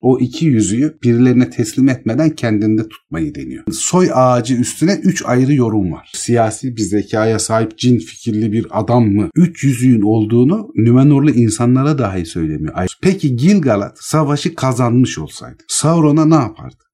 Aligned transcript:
O 0.00 0.18
iki 0.18 0.46
yüzüğü 0.46 0.98
birilerine 1.02 1.50
teslim 1.50 1.88
etmeden 1.88 2.30
kendinde 2.30 2.88
tutmayı 2.88 3.34
deniyor. 3.34 3.64
Soy 3.72 4.10
ağacı 4.14 4.54
üstüne 4.54 4.92
üç 4.92 5.22
ayrı 5.26 5.54
yorum 5.54 5.92
var. 5.92 6.12
Siyasi 6.14 6.76
bir 6.76 6.82
zekaya 6.82 7.38
sahip 7.38 7.78
cin 7.78 7.98
fikirli 7.98 8.52
bir 8.52 8.66
adam 8.70 9.08
mı? 9.08 9.28
Üç 9.36 9.64
yüzüğün 9.64 10.00
olduğunu 10.00 10.68
Nümenorlu 10.74 11.30
insanlara 11.30 11.98
dahi 11.98 12.26
söylemiyor. 12.26 12.86
Peki 13.02 13.36
Gilgalad 13.36 13.96
savaşı 14.00 14.54
kazanmış 14.54 15.18
olsaydı 15.18 15.62
Sauron'a 15.68 16.24
ne 16.24 16.34
yapardı? 16.34 16.87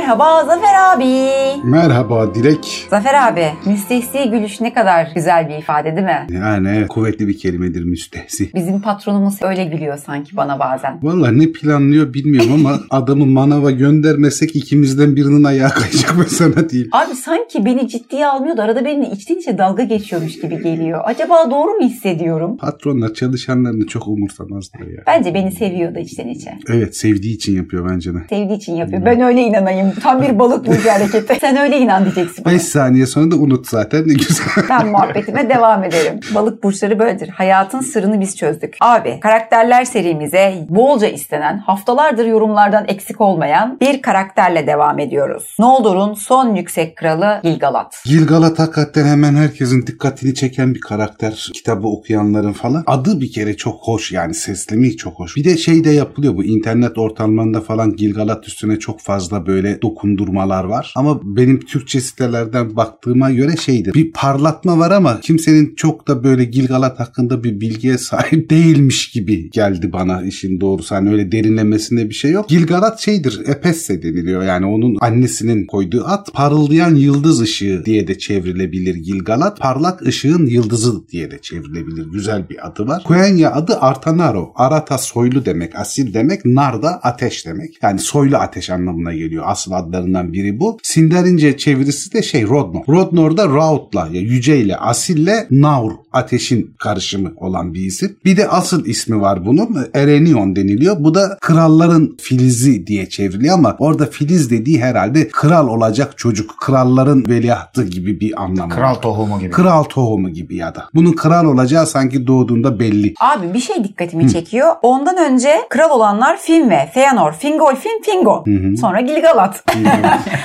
Merhaba 0.00 0.44
Zafer 0.44 0.74
abi. 0.94 1.28
Merhaba 1.64 2.34
Dilek. 2.34 2.86
Zafer 2.90 3.28
abi, 3.28 3.46
müstehsi 3.66 4.30
gülüş 4.30 4.60
ne 4.60 4.74
kadar 4.74 5.12
güzel 5.14 5.48
bir 5.48 5.54
ifade 5.54 5.96
değil 5.96 6.06
mi? 6.06 6.26
Yani 6.30 6.86
kuvvetli 6.88 7.28
bir 7.28 7.38
kelimedir 7.38 7.84
müstehsi. 7.84 8.50
Bizim 8.54 8.80
patronumuz 8.80 9.42
öyle 9.42 9.64
gülüyor 9.64 9.96
sanki 9.98 10.36
bana 10.36 10.58
bazen. 10.58 10.98
Valla 11.02 11.30
ne 11.30 11.52
planlıyor 11.52 12.14
bilmiyorum 12.14 12.52
ama 12.54 12.80
adamı 12.90 13.26
manava 13.26 13.70
göndermesek 13.70 14.56
ikimizden 14.56 15.16
birinin 15.16 15.44
ayağı 15.44 15.70
kayacak 15.70 16.30
sana 16.30 16.68
diyeyim. 16.68 16.90
Abi 16.92 17.14
sanki 17.14 17.64
beni 17.64 17.88
ciddiye 17.88 18.26
almıyor 18.26 18.56
da 18.56 18.62
arada 18.62 18.84
benimle 18.84 19.10
içten 19.10 19.36
içe 19.36 19.58
dalga 19.58 19.82
geçiyormuş 19.82 20.40
gibi 20.40 20.62
geliyor. 20.62 21.00
Acaba 21.04 21.50
doğru 21.50 21.70
mu 21.70 21.88
hissediyorum? 21.88 22.56
Patronlar 22.56 23.14
çalışanlarını 23.14 23.86
çok 23.86 24.08
umursamazlar 24.08 24.80
ya. 24.80 25.02
Bence 25.06 25.34
beni 25.34 25.52
seviyor 25.52 25.94
da 25.94 25.98
içten 26.00 26.28
içe. 26.28 26.58
Evet 26.68 26.96
sevdiği 26.96 27.34
için 27.34 27.56
yapıyor 27.56 27.90
bence 27.90 28.14
de. 28.14 28.18
Sevdiği 28.30 28.58
için 28.58 28.74
yapıyor. 28.74 29.04
Ben 29.04 29.20
öyle 29.20 29.40
inanayım. 29.42 29.85
Tam 30.02 30.22
bir 30.22 30.38
balık 30.38 30.66
burcu 30.66 30.90
hareketi. 30.90 31.34
Sen 31.40 31.56
öyle 31.56 31.78
inan 31.78 32.04
diyeceksin. 32.04 32.44
bana. 32.44 32.54
5 32.54 32.62
saniye 32.62 33.06
sonra 33.06 33.30
da 33.30 33.36
unut 33.36 33.68
zaten 33.68 34.08
ne 34.08 34.12
güzel. 34.12 34.46
Ben 34.70 34.88
muhabbetime 34.88 35.48
devam 35.48 35.84
ederim. 35.84 36.20
Balık 36.34 36.62
burçları 36.62 36.98
böyledir. 36.98 37.28
Hayatın 37.28 37.80
sırrını 37.80 38.20
biz 38.20 38.36
çözdük. 38.36 38.76
Abi 38.80 39.20
karakterler 39.20 39.84
serimize 39.84 40.54
bolca 40.68 41.06
istenen, 41.06 41.58
haftalardır 41.58 42.26
yorumlardan 42.26 42.84
eksik 42.88 43.20
olmayan 43.20 43.80
bir 43.80 44.02
karakterle 44.02 44.66
devam 44.66 44.98
ediyoruz. 44.98 45.56
Noldor'un 45.58 46.14
son 46.14 46.54
yüksek 46.54 46.96
kralı 46.96 47.40
Gilgalad. 47.42 47.92
Gilgalad 48.04 48.58
hakikaten 48.58 49.04
hemen 49.06 49.34
herkesin 49.34 49.86
dikkatini 49.86 50.34
çeken 50.34 50.74
bir 50.74 50.80
karakter. 50.80 51.50
Kitabı 51.54 51.86
okuyanların 51.86 52.52
falan. 52.52 52.84
Adı 52.86 53.20
bir 53.20 53.32
kere 53.32 53.56
çok 53.56 53.80
hoş 53.82 54.12
yani 54.12 54.34
seslimi 54.34 54.96
çok 54.96 55.18
hoş. 55.18 55.36
Bir 55.36 55.44
de 55.44 55.56
şey 55.56 55.84
de 55.84 55.90
yapılıyor 55.90 56.36
bu 56.36 56.44
internet 56.44 56.98
ortamlarında 56.98 57.60
falan 57.60 57.96
Gilgalad 57.96 58.44
üstüne 58.44 58.78
çok 58.78 59.00
fazla 59.00 59.46
böyle 59.46 59.75
dokundurmalar 59.82 60.64
var. 60.64 60.92
Ama 60.96 61.20
benim 61.24 61.60
Türkçe 61.60 62.00
sitelerden 62.00 62.76
baktığıma 62.76 63.30
göre 63.30 63.56
şeydir. 63.56 63.94
Bir 63.94 64.12
parlatma 64.12 64.78
var 64.78 64.90
ama 64.90 65.20
kimsenin 65.20 65.74
çok 65.74 66.08
da 66.08 66.24
böyle 66.24 66.44
Gilgalad 66.44 66.98
hakkında 66.98 67.44
bir 67.44 67.60
bilgiye 67.60 67.98
sahip 67.98 68.50
değilmiş 68.50 69.10
gibi 69.10 69.50
geldi 69.50 69.92
bana 69.92 70.22
işin 70.22 70.60
doğrusu. 70.60 70.94
Hani 70.94 71.10
öyle 71.10 71.32
derinlemesinde 71.32 72.08
bir 72.08 72.14
şey 72.14 72.30
yok. 72.30 72.48
Gilgalad 72.48 72.98
şeydir. 72.98 73.40
Epesse 73.46 74.02
deniliyor. 74.02 74.42
Yani 74.42 74.66
onun 74.66 74.96
annesinin 75.00 75.66
koyduğu 75.66 76.04
ad 76.04 76.26
parıldayan 76.32 76.94
yıldız 76.94 77.40
ışığı 77.40 77.82
diye 77.86 78.08
de 78.08 78.18
çevrilebilir 78.18 78.94
Gilgalad. 78.94 79.58
Parlak 79.58 80.02
ışığın 80.02 80.46
yıldızı 80.46 81.08
diye 81.08 81.30
de 81.30 81.38
çevrilebilir. 81.38 82.06
Güzel 82.12 82.48
bir 82.48 82.66
adı 82.66 82.86
var. 82.86 83.02
Quenya 83.04 83.52
adı 83.52 83.76
Artanaro. 83.80 84.52
Arata 84.54 84.98
soylu 84.98 85.44
demek, 85.44 85.76
asil 85.76 86.14
demek. 86.14 86.44
Nar 86.44 86.82
da 86.82 86.88
ateş 86.88 87.46
demek. 87.46 87.78
Yani 87.82 87.98
soylu 87.98 88.36
ateş 88.36 88.70
anlamına 88.70 89.14
geliyor. 89.14 89.44
Asıl 89.66 89.72
adlarından 89.72 90.32
biri 90.32 90.60
bu. 90.60 90.78
Sindarince 90.82 91.56
çevirisi 91.56 92.12
de 92.12 92.22
şey 92.22 92.42
Rodnor. 92.42 92.84
Rodnor 92.88 93.36
da 93.36 93.48
Raut'la 93.48 94.08
ya 94.12 94.20
yüce 94.20 94.60
ile 94.60 94.76
asille 94.76 95.46
Naur 95.50 95.92
ateşin 96.16 96.74
karışımı 96.78 97.32
olan 97.36 97.74
bir 97.74 97.80
isim. 97.80 98.16
Bir 98.24 98.36
de 98.36 98.48
asıl 98.48 98.86
ismi 98.86 99.20
var 99.20 99.46
bunun. 99.46 99.86
Erenion 99.94 100.56
deniliyor. 100.56 100.96
Bu 100.98 101.14
da 101.14 101.38
kralların 101.40 102.16
filizi 102.20 102.86
diye 102.86 103.08
çevriliyor 103.08 103.54
ama 103.54 103.76
orada 103.78 104.06
filiz 104.06 104.50
dediği 104.50 104.82
herhalde 104.82 105.28
kral 105.28 105.68
olacak 105.68 106.18
çocuk. 106.18 106.54
Kralların 106.60 107.24
veliahtı 107.28 107.84
gibi 107.84 108.20
bir 108.20 108.42
anlamı 108.42 108.72
Kral 108.72 108.90
var. 108.96 109.02
tohumu 109.02 109.38
gibi. 109.40 109.50
Kral 109.50 109.82
tohumu 109.82 110.30
gibi 110.30 110.56
ya 110.56 110.74
da. 110.74 110.84
Bunun 110.94 111.12
kral 111.12 111.44
olacağı 111.44 111.86
sanki 111.86 112.26
doğduğunda 112.26 112.80
belli. 112.80 113.14
Abi 113.20 113.54
bir 113.54 113.60
şey 113.60 113.84
dikkatimi 113.84 114.32
çekiyor. 114.32 114.72
Ondan 114.82 115.16
önce 115.32 115.50
kral 115.70 115.90
olanlar 115.90 116.36
Finve, 116.36 116.90
Feanor, 116.94 117.32
Fingolfin, 117.32 118.02
Fingon. 118.04 118.44
Sonra 118.80 119.00
Gilgalad. 119.00 119.54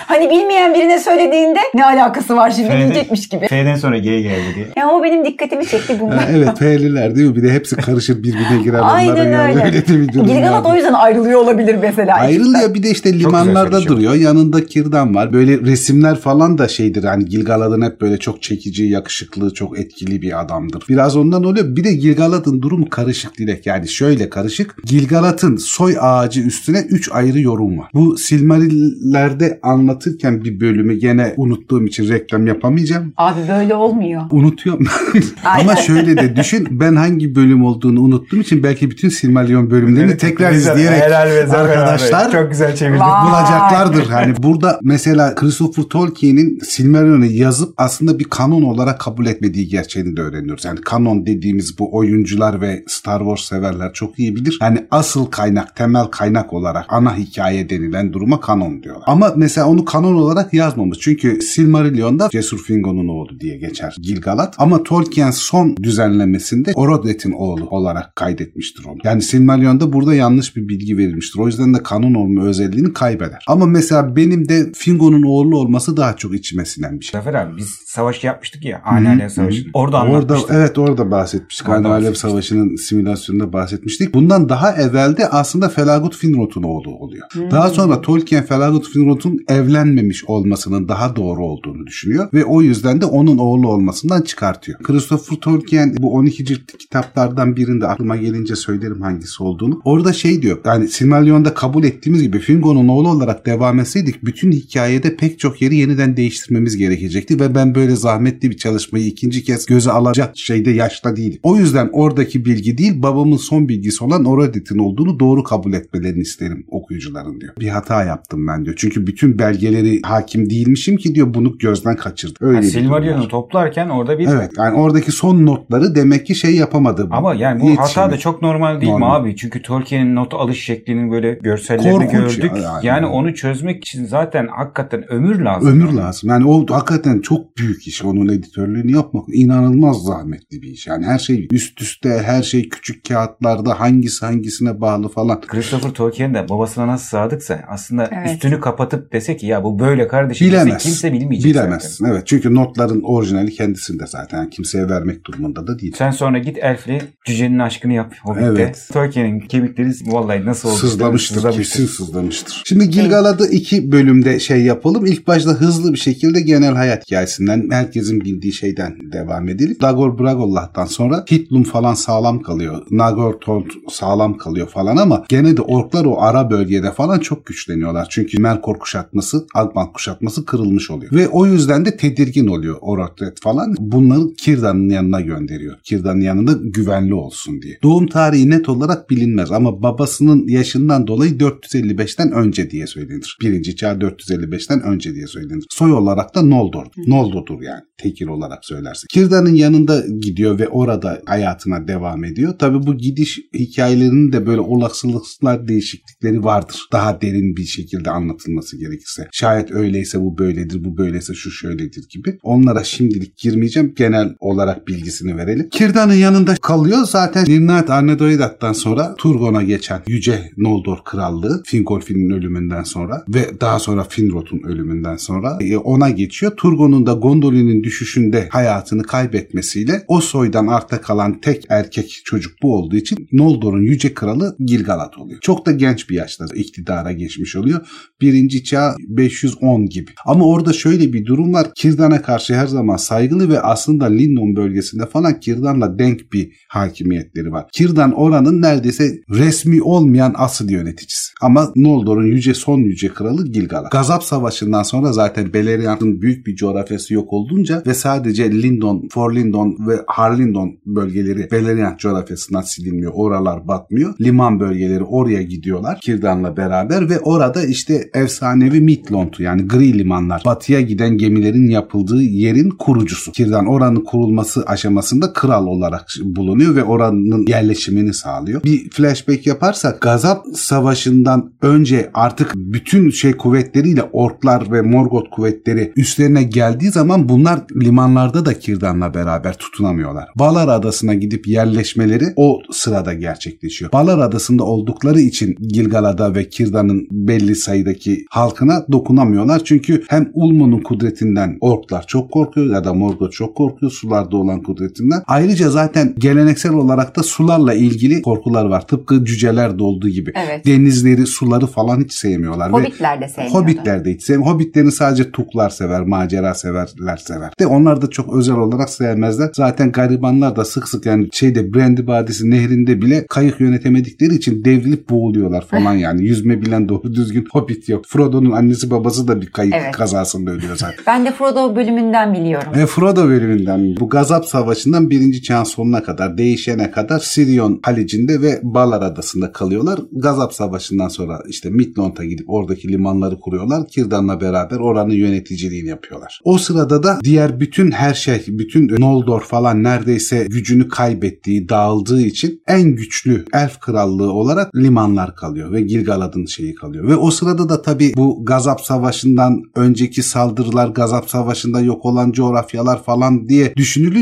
hani 0.07 0.29
bilmeyen 0.29 0.73
birine 0.73 0.99
söylediğinde 0.99 1.59
ne 1.75 1.85
alakası 1.85 2.35
var 2.37 2.51
şimdi 2.51 2.71
diyecekmiş 2.71 3.29
gibi. 3.29 3.47
F'den 3.47 3.75
sonra 3.75 3.97
G 3.97 4.21
geldi 4.21 4.55
diye. 4.55 4.67
Ya 4.75 4.89
o 4.89 5.03
benim 5.03 5.25
dikkatimi 5.25 5.60
çekti 5.65 5.93
Ha, 5.93 5.99
bunlar. 5.99 6.27
evet 6.33 6.57
F'liler 6.59 7.15
değil 7.15 7.29
mi? 7.29 7.35
Bir 7.35 7.43
de 7.43 7.53
hepsi 7.53 7.75
karışır 7.75 8.17
birbirine 8.23 8.63
girer. 8.63 8.79
onların 8.79 8.95
Aynen 8.95 9.31
yani. 9.31 9.51
öyle. 9.51 9.63
Öyle 9.65 9.87
de 9.87 9.99
bir 10.01 10.13
durum 10.13 10.27
Gilgalad 10.27 10.51
vardı. 10.53 10.67
o 10.71 10.75
yüzden 10.75 10.93
ayrılıyor 10.93 11.39
olabilir 11.39 11.75
mesela. 11.81 12.15
Ayrılıyor 12.15 12.73
bir 12.73 12.83
de 12.83 12.89
işte 12.91 13.19
limanlarda 13.19 13.81
duruyor. 13.85 14.13
Yanında 14.13 14.65
kirdan 14.65 15.15
var. 15.15 15.33
Böyle 15.33 15.59
resimler 15.59 16.15
falan 16.19 16.57
da 16.57 16.67
şeydir. 16.67 17.03
Hani 17.03 17.25
Gilgalad'ın 17.25 17.81
hep 17.81 18.01
böyle 18.01 18.17
çok 18.17 18.41
çekici, 18.41 18.83
yakışıklı, 18.83 19.53
çok 19.53 19.79
etkili 19.79 20.21
bir 20.21 20.41
adamdır. 20.41 20.83
Biraz 20.89 21.17
ondan 21.17 21.43
oluyor. 21.43 21.75
Bir 21.75 21.83
de 21.83 21.93
Gilgalad'ın 21.93 22.61
durumu 22.61 22.89
karışık 22.89 23.37
Dilek. 23.37 23.65
Yani 23.65 23.87
şöyle 23.87 24.29
karışık. 24.29 24.75
Gilgalad'ın 24.85 25.55
soy 25.57 25.95
ağacı 25.99 26.41
üstüne 26.41 26.79
3 26.89 27.11
ayrı 27.11 27.39
yorum 27.39 27.77
var. 27.79 27.89
Bu 27.93 28.17
Silmarillerde 28.17 29.59
anlatırken 29.63 30.43
bir 30.43 30.59
bölümü 30.59 30.93
gene 30.93 31.33
unuttuğum 31.37 31.85
için 31.85 32.09
reklam 32.09 32.47
yapamayacağım. 32.47 33.13
Abi 33.17 33.39
böyle 33.49 33.75
olmuyor. 33.75 34.21
Unutuyorum. 34.31 34.87
Ama 35.59 35.75
şöyle 35.75 36.17
de 36.17 36.35
düşün. 36.35 36.67
Ben 36.71 36.95
hangi 36.95 37.35
bölüm 37.35 37.65
olduğunu 37.65 38.01
unuttuğum 38.01 38.37
için 38.39 38.63
belki 38.63 38.91
bütün 38.91 39.09
Silmarillion 39.09 39.71
bölümlerini 39.71 40.17
tekrar 40.17 40.51
Güzel, 40.51 40.71
izleyerek 40.71 41.03
abi. 41.03 41.57
arkadaşlar 41.57 42.31
Çok 42.31 42.49
güzel 42.51 42.75
çevirdin. 42.75 42.99
Vay. 42.99 43.27
bulacaklardır. 43.27 44.09
Hani 44.09 44.43
burada 44.43 44.79
mesela 44.83 45.35
Christopher 45.35 45.83
Tolkien'in 45.83 46.59
Silmarillion'u 46.63 47.25
yazıp 47.25 47.73
aslında 47.77 48.19
bir 48.19 48.23
kanon 48.23 48.61
olarak 48.61 48.99
kabul 48.99 49.25
etmediği 49.25 49.67
gerçeğini 49.67 50.17
de 50.17 50.21
öğreniyoruz. 50.21 50.65
Yani 50.65 50.81
kanon 50.81 51.25
dediğimiz 51.25 51.79
bu 51.79 51.95
oyuncular 51.95 52.61
ve 52.61 52.83
Star 52.87 53.19
Wars 53.19 53.41
severler 53.41 53.93
çok 53.93 54.19
iyi 54.19 54.35
bilir. 54.35 54.57
Yani 54.61 54.85
asıl 54.91 55.25
kaynak, 55.25 55.75
temel 55.75 56.05
kaynak 56.05 56.53
olarak 56.53 56.85
ana 56.89 57.17
hikaye 57.17 57.69
denilen 57.69 58.13
duruma 58.13 58.39
kanon 58.39 58.83
diyorlar. 58.83 59.03
Ama 59.07 59.33
mesela 59.35 59.67
onu 59.67 59.85
kanon 59.85 60.15
olarak 60.15 60.53
yazmamış. 60.53 60.97
Çünkü 61.01 61.41
Silmarillion'da 61.41 62.29
Cesur 62.31 62.57
Fingon'un 62.63 63.07
oğlu 63.07 63.39
diye 63.39 63.57
geçer 63.57 63.95
Gilgalad. 64.01 64.53
Ama 64.57 64.83
Tolkien 64.83 65.30
son 65.31 65.77
düzenlemesinde 65.77 66.71
Orodet'in 66.75 67.31
oğlu 67.31 67.67
olarak 67.69 68.15
kaydetmiştir 68.15 68.85
onu. 68.85 68.97
Yani 69.03 69.21
Silmarillion'da 69.21 69.93
burada 69.93 70.15
yanlış 70.15 70.55
bir 70.55 70.67
bilgi 70.67 70.97
verilmiştir. 70.97 71.39
O 71.39 71.47
yüzden 71.47 71.73
de 71.73 71.83
kanon 71.83 72.13
olma 72.13 72.43
özelliğini 72.43 72.93
kaybeder. 72.93 73.43
Ama 73.47 73.65
mesela 73.65 74.15
benim 74.15 74.49
de 74.49 74.71
Fingon'un 74.75 75.23
oğlu 75.23 75.57
olması 75.57 75.97
daha 75.97 76.15
çok 76.15 76.35
içime 76.35 76.65
sinen 76.65 76.99
bir 76.99 77.05
şey. 77.05 77.19
Zafer 77.19 77.33
abi 77.33 77.57
biz 77.57 77.69
savaş 77.85 78.23
yapmıştık 78.23 78.65
ya. 78.65 78.81
Ani 78.85 79.09
Alev 79.09 79.29
Savaşı'nı. 79.29 79.69
Orada 79.73 80.01
Orada 80.01 80.15
anlatmıştık. 80.15 80.51
evet 80.51 80.77
orada 80.77 81.11
bahsetmiştik. 81.11 81.69
Orada 81.69 81.89
bahsetmiştik. 81.89 82.29
Savaşı'nın 82.29 82.75
simülasyonunda 82.75 83.53
bahsetmiştik. 83.53 84.13
Bundan 84.13 84.49
daha 84.49 84.71
evvelde 84.75 85.29
aslında 85.29 85.69
Felagut 85.69 86.15
Finrod'un 86.15 86.63
oğlu 86.63 86.95
oluyor. 86.95 87.27
Daha 87.51 87.69
sonra 87.69 88.01
Tolkien 88.01 88.45
Felagut 88.45 88.89
Finrod'un 88.89 89.39
evlenmemiş 89.47 90.25
olmasının 90.25 90.87
daha 90.87 91.15
doğru 91.15 91.45
olduğunu 91.45 91.87
düşünüyor 91.87 92.29
ve 92.33 92.45
o 92.45 92.61
yüzden 92.61 93.01
de 93.01 93.05
onun 93.05 93.37
oğlu 93.37 93.67
olmasından 93.67 94.21
çıkartıyor. 94.21 94.79
Christopher 94.79 95.20
Tolkien 95.41 95.95
bu 95.99 96.13
12 96.13 96.45
ciltlik 96.45 96.79
kitaplardan 96.79 97.55
birinde 97.55 97.87
aklıma 97.87 98.17
gelince 98.17 98.55
söylerim 98.55 99.01
hangisi 99.01 99.43
olduğunu. 99.43 99.81
Orada 99.85 100.13
şey 100.13 100.41
diyor. 100.41 100.57
Yani 100.65 100.87
Silmarillion'da 100.87 101.53
kabul 101.53 101.83
ettiğimiz 101.83 102.21
gibi 102.21 102.39
Fingon'un 102.39 102.87
oğlu 102.87 103.09
olarak 103.09 103.45
devam 103.45 103.79
etseydik 103.79 104.25
bütün 104.25 104.51
hikayede 104.51 105.15
pek 105.15 105.39
çok 105.39 105.61
yeri 105.61 105.75
yeniden 105.75 106.17
değiştirmemiz 106.17 106.77
gerekecekti 106.77 107.39
ve 107.39 107.55
ben 107.55 107.75
böyle 107.75 107.95
zahmetli 107.95 108.51
bir 108.51 108.57
çalışmayı 108.57 109.05
ikinci 109.05 109.43
kez 109.43 109.65
göze 109.65 109.91
alacak 109.91 110.37
şeyde 110.37 110.71
yaşta 110.71 111.15
değilim. 111.15 111.39
O 111.43 111.57
yüzden 111.57 111.89
oradaki 111.93 112.45
bilgi 112.45 112.77
değil 112.77 113.03
babamın 113.03 113.37
son 113.37 113.69
bilgisi 113.69 114.03
olan 114.03 114.25
Orodet'in 114.25 114.77
olduğunu 114.77 115.19
doğru 115.19 115.43
kabul 115.43 115.73
etmelerini 115.73 116.21
isterim 116.21 116.65
okuyucuların 116.67 117.41
diyor. 117.41 117.53
Bir 117.59 117.67
hata 117.67 118.03
yaptım 118.03 118.47
ben 118.47 118.65
diyor. 118.65 118.75
Çünkü 118.79 119.07
bütün 119.07 119.39
belgeleri 119.39 120.01
hakim 120.01 120.49
değilmişim 120.49 120.97
ki 120.97 121.15
diyor 121.15 121.33
bunu 121.33 121.57
gözden 121.57 121.95
kaçırdım. 121.95 122.47
Öyle 122.47 122.55
Yani 122.55 122.65
Silmarillion'u 122.65 123.27
toplarken 123.27 123.89
orada 123.89 124.19
bir 124.19 124.27
Evet 124.27 124.51
yani 124.57 124.77
oradaki 124.77 125.10
son 125.11 125.45
notları 125.45 125.95
demek 125.95 126.25
ki 126.25 126.35
şey 126.35 126.55
yapamadı. 126.55 127.07
Ama 127.11 127.33
yani 127.33 127.61
bu 127.61 127.65
Yetişemedi. 127.69 127.93
hata 127.95 128.11
da 128.11 128.17
çok 128.17 128.41
normal 128.41 128.81
değil 128.81 128.91
mi 128.93 128.99
Normal. 128.99 129.15
abi? 129.21 129.35
Çünkü 129.35 129.61
Tolkien'in 129.61 130.15
not 130.15 130.33
alış 130.33 130.63
şeklinin 130.63 131.11
böyle 131.11 131.33
görsellerini 131.33 131.91
Korkunç 132.05 132.35
gördük. 132.37 132.51
ya, 132.55 132.61
Yani, 132.63 132.85
yani. 132.85 133.05
onu 133.05 133.33
çözmek 133.35 133.77
için 133.85 134.05
zaten 134.05 134.47
hakikaten 134.47 135.11
ömür 135.11 135.39
lazım. 135.39 135.69
Ömür 135.71 135.93
lazım. 135.93 136.29
Yani 136.29 136.45
o 136.47 136.65
hakikaten 136.69 137.19
çok 137.21 137.57
büyük 137.57 137.87
iş. 137.87 138.03
Onun 138.05 138.27
editörlüğünü 138.29 138.91
yapmak 138.91 139.25
inanılmaz 139.33 139.97
zahmetli 140.03 140.61
bir 140.61 140.67
iş. 140.67 140.87
Yani 140.87 141.05
her 141.05 141.19
şey 141.19 141.47
üst 141.51 141.81
üste, 141.81 142.21
her 142.25 142.43
şey 142.43 142.69
küçük 142.69 143.05
kağıtlarda 143.07 143.79
hangisi 143.79 144.25
hangisine 144.25 144.81
bağlı 144.81 145.07
falan. 145.09 145.41
Christopher 145.41 145.89
Tolkien 145.89 146.33
de 146.33 146.49
babasına 146.49 146.87
nasıl 146.87 147.05
sadıksa 147.07 147.59
aslında 147.69 148.09
Evet. 148.11 148.31
üstüne 148.31 148.51
gözünü 148.51 148.59
kapatıp 148.61 149.13
dese 149.13 149.37
ki 149.37 149.45
ya 149.45 149.63
bu 149.63 149.79
böyle 149.79 150.07
kardeşim 150.07 150.47
Bilemez. 150.47 150.83
kimse 150.83 151.13
bilmeyecek 151.13 151.51
Bilemez. 151.51 151.83
zaten. 151.83 152.13
Evet 152.13 152.27
çünkü 152.27 152.55
notların 152.55 153.01
orijinali 153.03 153.51
kendisinde 153.51 154.07
zaten. 154.07 154.37
Yani 154.37 154.49
kimseye 154.49 154.89
vermek 155.01 155.25
durumunda 155.25 155.67
da 155.67 155.79
değil. 155.79 155.93
Sen 155.97 156.11
sonra 156.11 156.37
git 156.37 156.57
Elf'li 156.57 157.01
cücenin 157.25 157.59
aşkını 157.59 157.93
yap 157.93 158.13
Hobbit'te. 158.23 158.45
Evet. 158.47 158.89
Tolkien'in 158.93 159.39
kemikleri 159.39 159.91
vallahi 160.05 160.45
nasıl 160.45 160.69
oldu? 160.69 160.77
Sızlamıştır, 160.77 161.51
kesin 161.51 161.85
sızlamıştır. 161.85 162.61
Şimdi 162.65 162.89
Gilgalad'ı 162.89 163.47
iki 163.47 163.91
bölümde 163.91 164.39
şey 164.39 164.61
yapalım. 164.61 165.05
İlk 165.05 165.27
başta 165.27 165.51
hızlı 165.51 165.93
bir 165.93 165.97
şekilde 165.97 166.41
genel 166.41 166.73
hayat 166.73 167.05
hikayesinden 167.05 167.69
herkesin 167.71 168.21
bildiği 168.21 168.53
şeyden 168.53 168.97
devam 169.11 169.49
edelim. 169.49 169.77
Dagor 169.81 170.19
Bragollah'tan 170.19 170.85
sonra 170.85 171.25
Hitlum 171.31 171.63
falan 171.63 171.93
sağlam 171.93 172.41
kalıyor. 172.41 172.81
Nagor 172.91 173.33
Tont 173.33 173.71
sağlam 173.89 174.37
kalıyor 174.37 174.67
falan 174.67 174.97
ama 174.97 175.25
gene 175.29 175.57
de 175.57 175.61
orklar 175.61 176.05
o 176.05 176.21
ara 176.21 176.49
bölgede 176.49 176.91
falan 176.91 177.19
çok 177.19 177.45
güçleniyorlar. 177.45 178.07
Çünkü 178.09 178.41
Melkor 178.41 178.79
kuşatması, 178.79 179.45
Alban 179.55 179.93
kuşatması 179.93 180.45
kırılmış 180.45 180.91
oluyor. 180.91 181.11
Ve 181.11 181.27
o 181.27 181.45
yüzden 181.45 181.85
de 181.85 181.97
tedirgin 181.97 182.47
oluyor 182.47 182.77
Orotret 182.81 183.41
falan. 183.41 183.75
Bunları 183.79 184.33
Kirdan'ın 184.33 184.89
yanına 184.91 185.21
gönderiyor. 185.21 185.77
Kirdan'ın 185.83 186.21
yanında 186.21 186.53
güvenli 186.63 187.13
olsun 187.13 187.61
diye. 187.61 187.79
Doğum 187.83 188.07
tarihi 188.07 188.49
net 188.49 188.69
olarak 188.69 189.09
bilinmez 189.09 189.51
ama 189.51 189.83
babasının 189.83 190.47
yaşından 190.47 191.07
dolayı 191.07 191.31
455'ten 191.31 192.31
önce 192.31 192.69
diye 192.69 192.87
söylenir. 192.87 193.37
Birinci 193.41 193.75
çağ 193.75 193.91
455'ten 193.91 194.81
önce 194.81 195.15
diye 195.15 195.27
söylenir. 195.27 195.65
Soy 195.69 195.93
olarak 195.93 196.35
da 196.35 196.41
Noldor. 196.41 196.85
Noldor'dur 197.07 197.61
yani 197.61 197.81
tekir 197.97 198.27
olarak 198.27 198.65
söylersek. 198.65 199.09
Kirdan'ın 199.09 199.55
yanında 199.55 200.03
gidiyor 200.21 200.59
ve 200.59 200.67
orada 200.67 201.21
hayatına 201.25 201.87
devam 201.87 202.23
ediyor. 202.23 202.59
Tabi 202.59 202.87
bu 202.87 202.97
gidiş 202.97 203.39
hikayelerinin 203.53 204.33
de 204.33 204.45
böyle 204.45 204.61
olasılıklar 204.61 205.67
değişiklikleri 205.67 206.43
vardır. 206.43 206.87
Daha 206.91 207.21
derin 207.21 207.55
bir 207.55 207.65
şekilde 207.65 208.09
anlatılması 208.09 208.77
gerekirse. 208.77 209.27
Şayet 209.31 209.71
öyleyse 209.71 210.21
bu 210.21 210.37
böyledir, 210.37 210.83
bu 210.83 210.97
böyleyse 210.97 211.33
şu 211.33 211.51
şöyledir 211.51 212.03
gibi. 212.09 212.37
Onlara 212.43 212.83
şimdilik 212.83 213.37
girmeyeceğim. 213.37 213.93
Genel 213.97 214.35
olarak 214.39 214.80
bilgisini 214.87 215.37
verelim. 215.37 215.69
Kirdan'ın 215.69 216.13
yanında 216.13 216.55
kalıyor. 216.55 216.99
Zaten 217.05 217.45
Nirnaat 217.45 217.89
Arnedoidat'tan 217.89 218.73
sonra 218.73 219.15
Turgon'a 219.17 219.63
geçen 219.63 220.01
Yüce 220.07 220.51
Noldor 220.57 220.97
Krallığı 221.05 221.63
Fingolfin'in 221.65 222.29
ölümünden 222.29 222.83
sonra 222.83 223.23
ve 223.29 223.61
daha 223.61 223.79
sonra 223.79 224.03
Finrod'un 224.03 224.61
ölümünden 224.63 225.15
sonra 225.15 225.57
e, 225.61 225.77
ona 225.77 226.09
geçiyor. 226.09 226.51
Turgon'un 226.57 227.05
da 227.05 227.13
Gondolin'in 227.13 227.83
düşüşünde 227.83 228.47
hayatını 228.51 229.03
kaybetmesiyle 229.03 230.03
o 230.07 230.21
soydan 230.21 230.67
arta 230.67 231.01
kalan 231.01 231.41
tek 231.41 231.65
erkek 231.69 232.21
çocuk 232.25 232.53
bu 232.63 232.75
olduğu 232.75 232.95
için 232.95 233.27
Noldor'un 233.31 233.81
yüce 233.81 234.13
kralı 234.13 234.55
Gilgalad 234.59 235.13
oluyor. 235.17 235.39
Çok 235.41 235.65
da 235.65 235.71
genç 235.71 236.09
bir 236.09 236.15
yaşta 236.15 236.45
iktidara 236.55 237.11
geçmiş 237.11 237.55
oluyor. 237.55 237.79
Birinci 238.21 238.63
çağ 238.63 238.95
510 238.99 239.85
gibi. 239.85 240.11
Ama 240.25 240.45
orada 240.45 240.73
şöyle 240.73 241.13
bir 241.13 241.25
durum 241.25 241.53
var. 241.53 241.67
Kirdan'a 241.75 242.21
karşı 242.21 242.55
her 242.55 242.67
zaman 242.67 242.97
saygılı 242.97 243.49
ve 243.49 243.61
aslında 243.61 244.05
Lindon 244.05 244.55
bölgesinde 244.71 245.05
falan 245.05 245.39
Kirdan'la 245.39 245.99
denk 245.99 246.33
bir 246.33 246.51
hakimiyetleri 246.67 247.51
var. 247.51 247.65
Kirdan 247.73 248.11
oranın 248.11 248.61
neredeyse 248.61 249.21
resmi 249.29 249.81
olmayan 249.81 250.33
asıl 250.37 250.69
yöneticisi. 250.69 251.31
Ama 251.41 251.71
Noldor'un 251.75 252.25
yüce 252.25 252.53
son 252.53 252.79
yüce 252.79 253.07
kralı 253.07 253.47
Gilgalad. 253.47 253.91
Gazap 253.91 254.23
Savaşı'ndan 254.23 254.83
sonra 254.83 255.13
zaten 255.13 255.53
Beleriand'ın 255.53 256.21
büyük 256.21 256.47
bir 256.47 256.55
coğrafyası 256.55 257.13
yok 257.13 257.33
olduğunca 257.33 257.83
ve 257.87 257.93
sadece 257.93 258.51
Lindon, 258.51 259.07
Forlindon 259.11 259.77
ve 259.87 259.95
Harlindon 260.07 260.71
bölgeleri 260.85 261.51
Beleriand 261.51 261.97
coğrafyasından 261.97 262.61
silinmiyor. 262.61 263.11
Oralar 263.15 263.67
batmıyor. 263.67 264.13
Liman 264.21 264.59
bölgeleri 264.59 265.03
oraya 265.03 265.41
gidiyorlar 265.41 265.99
Kirdan'la 266.01 266.57
beraber 266.57 267.09
ve 267.09 267.19
orada 267.19 267.65
işte 267.65 268.09
efsanevi 268.13 268.81
Midlond'u 268.81 269.43
yani 269.43 269.67
gri 269.67 269.99
limanlar 269.99 270.41
batıya 270.45 270.81
giden 270.81 271.17
gemilerin 271.17 271.69
yapıldığı 271.69 272.21
yerin 272.21 272.69
kurucusu. 272.69 273.31
Kirdan 273.31 273.65
oranın 273.65 274.03
kurulması 274.03 274.60
aşamasında 274.65 275.33
kral 275.33 275.67
olarak 275.67 276.05
bulunuyor 276.23 276.75
ve 276.75 276.83
oranın 276.83 277.47
yerleşimini 277.47 278.13
sağlıyor. 278.13 278.63
Bir 278.63 278.89
flashback 278.89 279.47
yaparsak 279.47 280.01
Gazap 280.01 280.45
Savaşı'ndan 280.55 281.53
önce 281.61 282.11
artık 282.13 282.51
bütün 282.55 283.09
şey 283.09 283.33
kuvvetleriyle 283.33 284.03
orklar 284.03 284.71
ve 284.71 284.81
Morgoth 284.81 285.29
kuvvetleri 285.31 285.93
üstlerine 285.95 286.43
geldiği 286.43 286.91
zaman 286.91 287.29
bunlar 287.29 287.59
limanlarda 287.81 288.45
da 288.45 288.59
Kirdan'la 288.59 289.13
beraber 289.13 289.57
tutunamıyorlar. 289.57 290.29
Valar 290.37 290.67
Adası'na 290.67 291.13
gidip 291.13 291.47
yerleşmeleri 291.47 292.25
o 292.35 292.59
sırada 292.71 293.13
gerçekleşiyor. 293.13 293.91
Valar 293.93 294.19
Adası'nda 294.19 294.63
oldukları 294.63 295.21
için 295.21 295.55
Gilgalad'a 295.59 296.35
ve 296.35 296.49
Kirdan'ın 296.49 297.07
belli 297.11 297.55
sayıdaki 297.55 298.25
halkına 298.29 298.85
dokunamıyorlar. 298.91 299.63
Çünkü 299.63 300.03
hem 300.07 300.31
Ulmo'nun 300.33 300.81
kudretinden 300.81 301.57
orklar 301.61 302.07
çok 302.07 302.31
korkuyor 302.31 302.73
ya 302.73 302.83
da 302.83 302.93
Morgoth 302.93 303.31
çok 303.31 303.55
korkuyor 303.55 303.91
sularda 303.91 304.37
olan 304.37 304.50
kudretinden. 304.59 305.21
Ayrıca 305.27 305.69
zaten 305.69 306.13
geleneksel 306.17 306.73
olarak 306.73 307.15
da 307.17 307.23
sularla 307.23 307.73
ilgili 307.73 308.21
korkular 308.21 308.65
var. 308.65 308.87
Tıpkı 308.87 309.25
cücelerde 309.25 309.83
olduğu 309.83 310.09
gibi. 310.09 310.31
Evet. 310.35 310.65
Denizleri, 310.65 311.27
suları 311.27 311.67
falan 311.67 312.01
hiç 312.03 312.13
sevmiyorlar. 312.13 312.71
Hobbitler 312.73 313.21
de 313.21 313.27
sevmiyordu. 313.27 313.57
Hobbitler 313.59 314.05
de 314.05 314.13
hiç 314.13 314.23
sevmiyor. 314.23 314.51
Hobbitlerin 314.53 314.89
sadece 314.89 315.31
tuklar 315.31 315.69
sever, 315.69 316.01
macera 316.01 316.53
severler 316.53 317.17
sever. 317.17 317.51
De 317.59 317.67
onlar 317.67 318.01
da 318.01 318.09
çok 318.09 318.35
özel 318.35 318.55
olarak 318.55 318.89
sevmezler. 318.89 319.49
Zaten 319.55 319.91
garibanlar 319.91 320.55
da 320.55 320.65
sık 320.65 320.87
sık 320.87 321.05
yani 321.05 321.27
şeyde 321.31 321.73
Brandy 321.73 322.07
Badisi 322.07 322.49
nehrinde 322.51 323.01
bile 323.01 323.25
kayık 323.29 323.59
yönetemedikleri 323.59 324.35
için 324.35 324.65
devrilip 324.65 325.09
boğuluyorlar 325.09 325.65
falan 325.65 325.93
yani. 326.05 326.23
Yüzme 326.23 326.61
bilen 326.61 326.89
doğru 326.89 327.13
düzgün 327.13 327.47
Hobbit 327.51 327.89
yok. 327.89 328.05
Frodo'nun 328.07 328.51
annesi 328.51 328.91
babası 328.91 329.27
da 329.27 329.41
bir 329.41 329.47
kayık 329.47 329.75
Evet. 329.75 329.91
kazasında 329.91 330.51
ölüyor 330.51 330.75
zaten. 330.75 331.03
Ben 331.07 331.25
de 331.25 331.31
Frodo 331.31 331.75
bölümünden 331.75 332.33
biliyorum. 332.33 332.71
E, 332.75 332.85
Frodo 332.85 333.27
bölümünden 333.27 333.95
bu 333.99 334.09
Gazap 334.31 334.45
Savaşı'ndan 334.45 335.09
birinci 335.09 335.41
çağın 335.41 335.63
sonuna 335.63 336.03
kadar 336.03 336.37
değişene 336.37 336.91
kadar 336.91 337.19
Sirion 337.19 337.79
Halicinde 337.83 338.41
ve 338.41 338.59
Balar 338.63 339.01
Adası'nda 339.01 339.51
kalıyorlar. 339.51 339.99
Gazap 340.11 340.53
Savaşı'ndan 340.53 341.07
sonra 341.07 341.43
işte 341.47 341.69
Midlond'a 341.69 342.25
gidip 342.25 342.49
oradaki 342.49 342.87
limanları 342.87 343.39
kuruyorlar. 343.39 343.87
Kirdan'la 343.87 344.41
beraber 344.41 344.77
oranın 344.77 345.13
yöneticiliğini 345.13 345.89
yapıyorlar. 345.89 346.39
O 346.43 346.57
sırada 346.57 347.03
da 347.03 347.19
diğer 347.23 347.59
bütün 347.59 347.91
her 347.91 348.13
şey, 348.13 348.43
bütün 348.47 349.01
Noldor 349.01 349.41
falan 349.41 349.83
neredeyse 349.83 350.47
gücünü 350.49 350.89
kaybettiği, 350.89 351.69
dağıldığı 351.69 352.21
için 352.21 352.61
en 352.67 352.95
güçlü 352.95 353.45
elf 353.53 353.79
krallığı 353.79 354.31
olarak 354.31 354.75
limanlar 354.75 355.35
kalıyor 355.35 355.71
ve 355.71 355.81
Gilgalad'ın 355.81 356.45
şeyi 356.45 356.75
kalıyor. 356.75 357.07
Ve 357.07 357.15
o 357.15 357.31
sırada 357.31 357.69
da 357.69 357.81
tabii 357.81 358.13
bu 358.15 358.45
Gazap 358.45 358.81
Savaşı'ndan 358.81 359.63
önceki 359.75 360.23
saldırılar, 360.23 360.87
Gazap 360.87 361.29
Savaşı'nda 361.29 361.81
yok 361.81 362.05
olan 362.05 362.31
coğrafyalar 362.31 363.03
falan 363.03 363.49
diye 363.49 363.73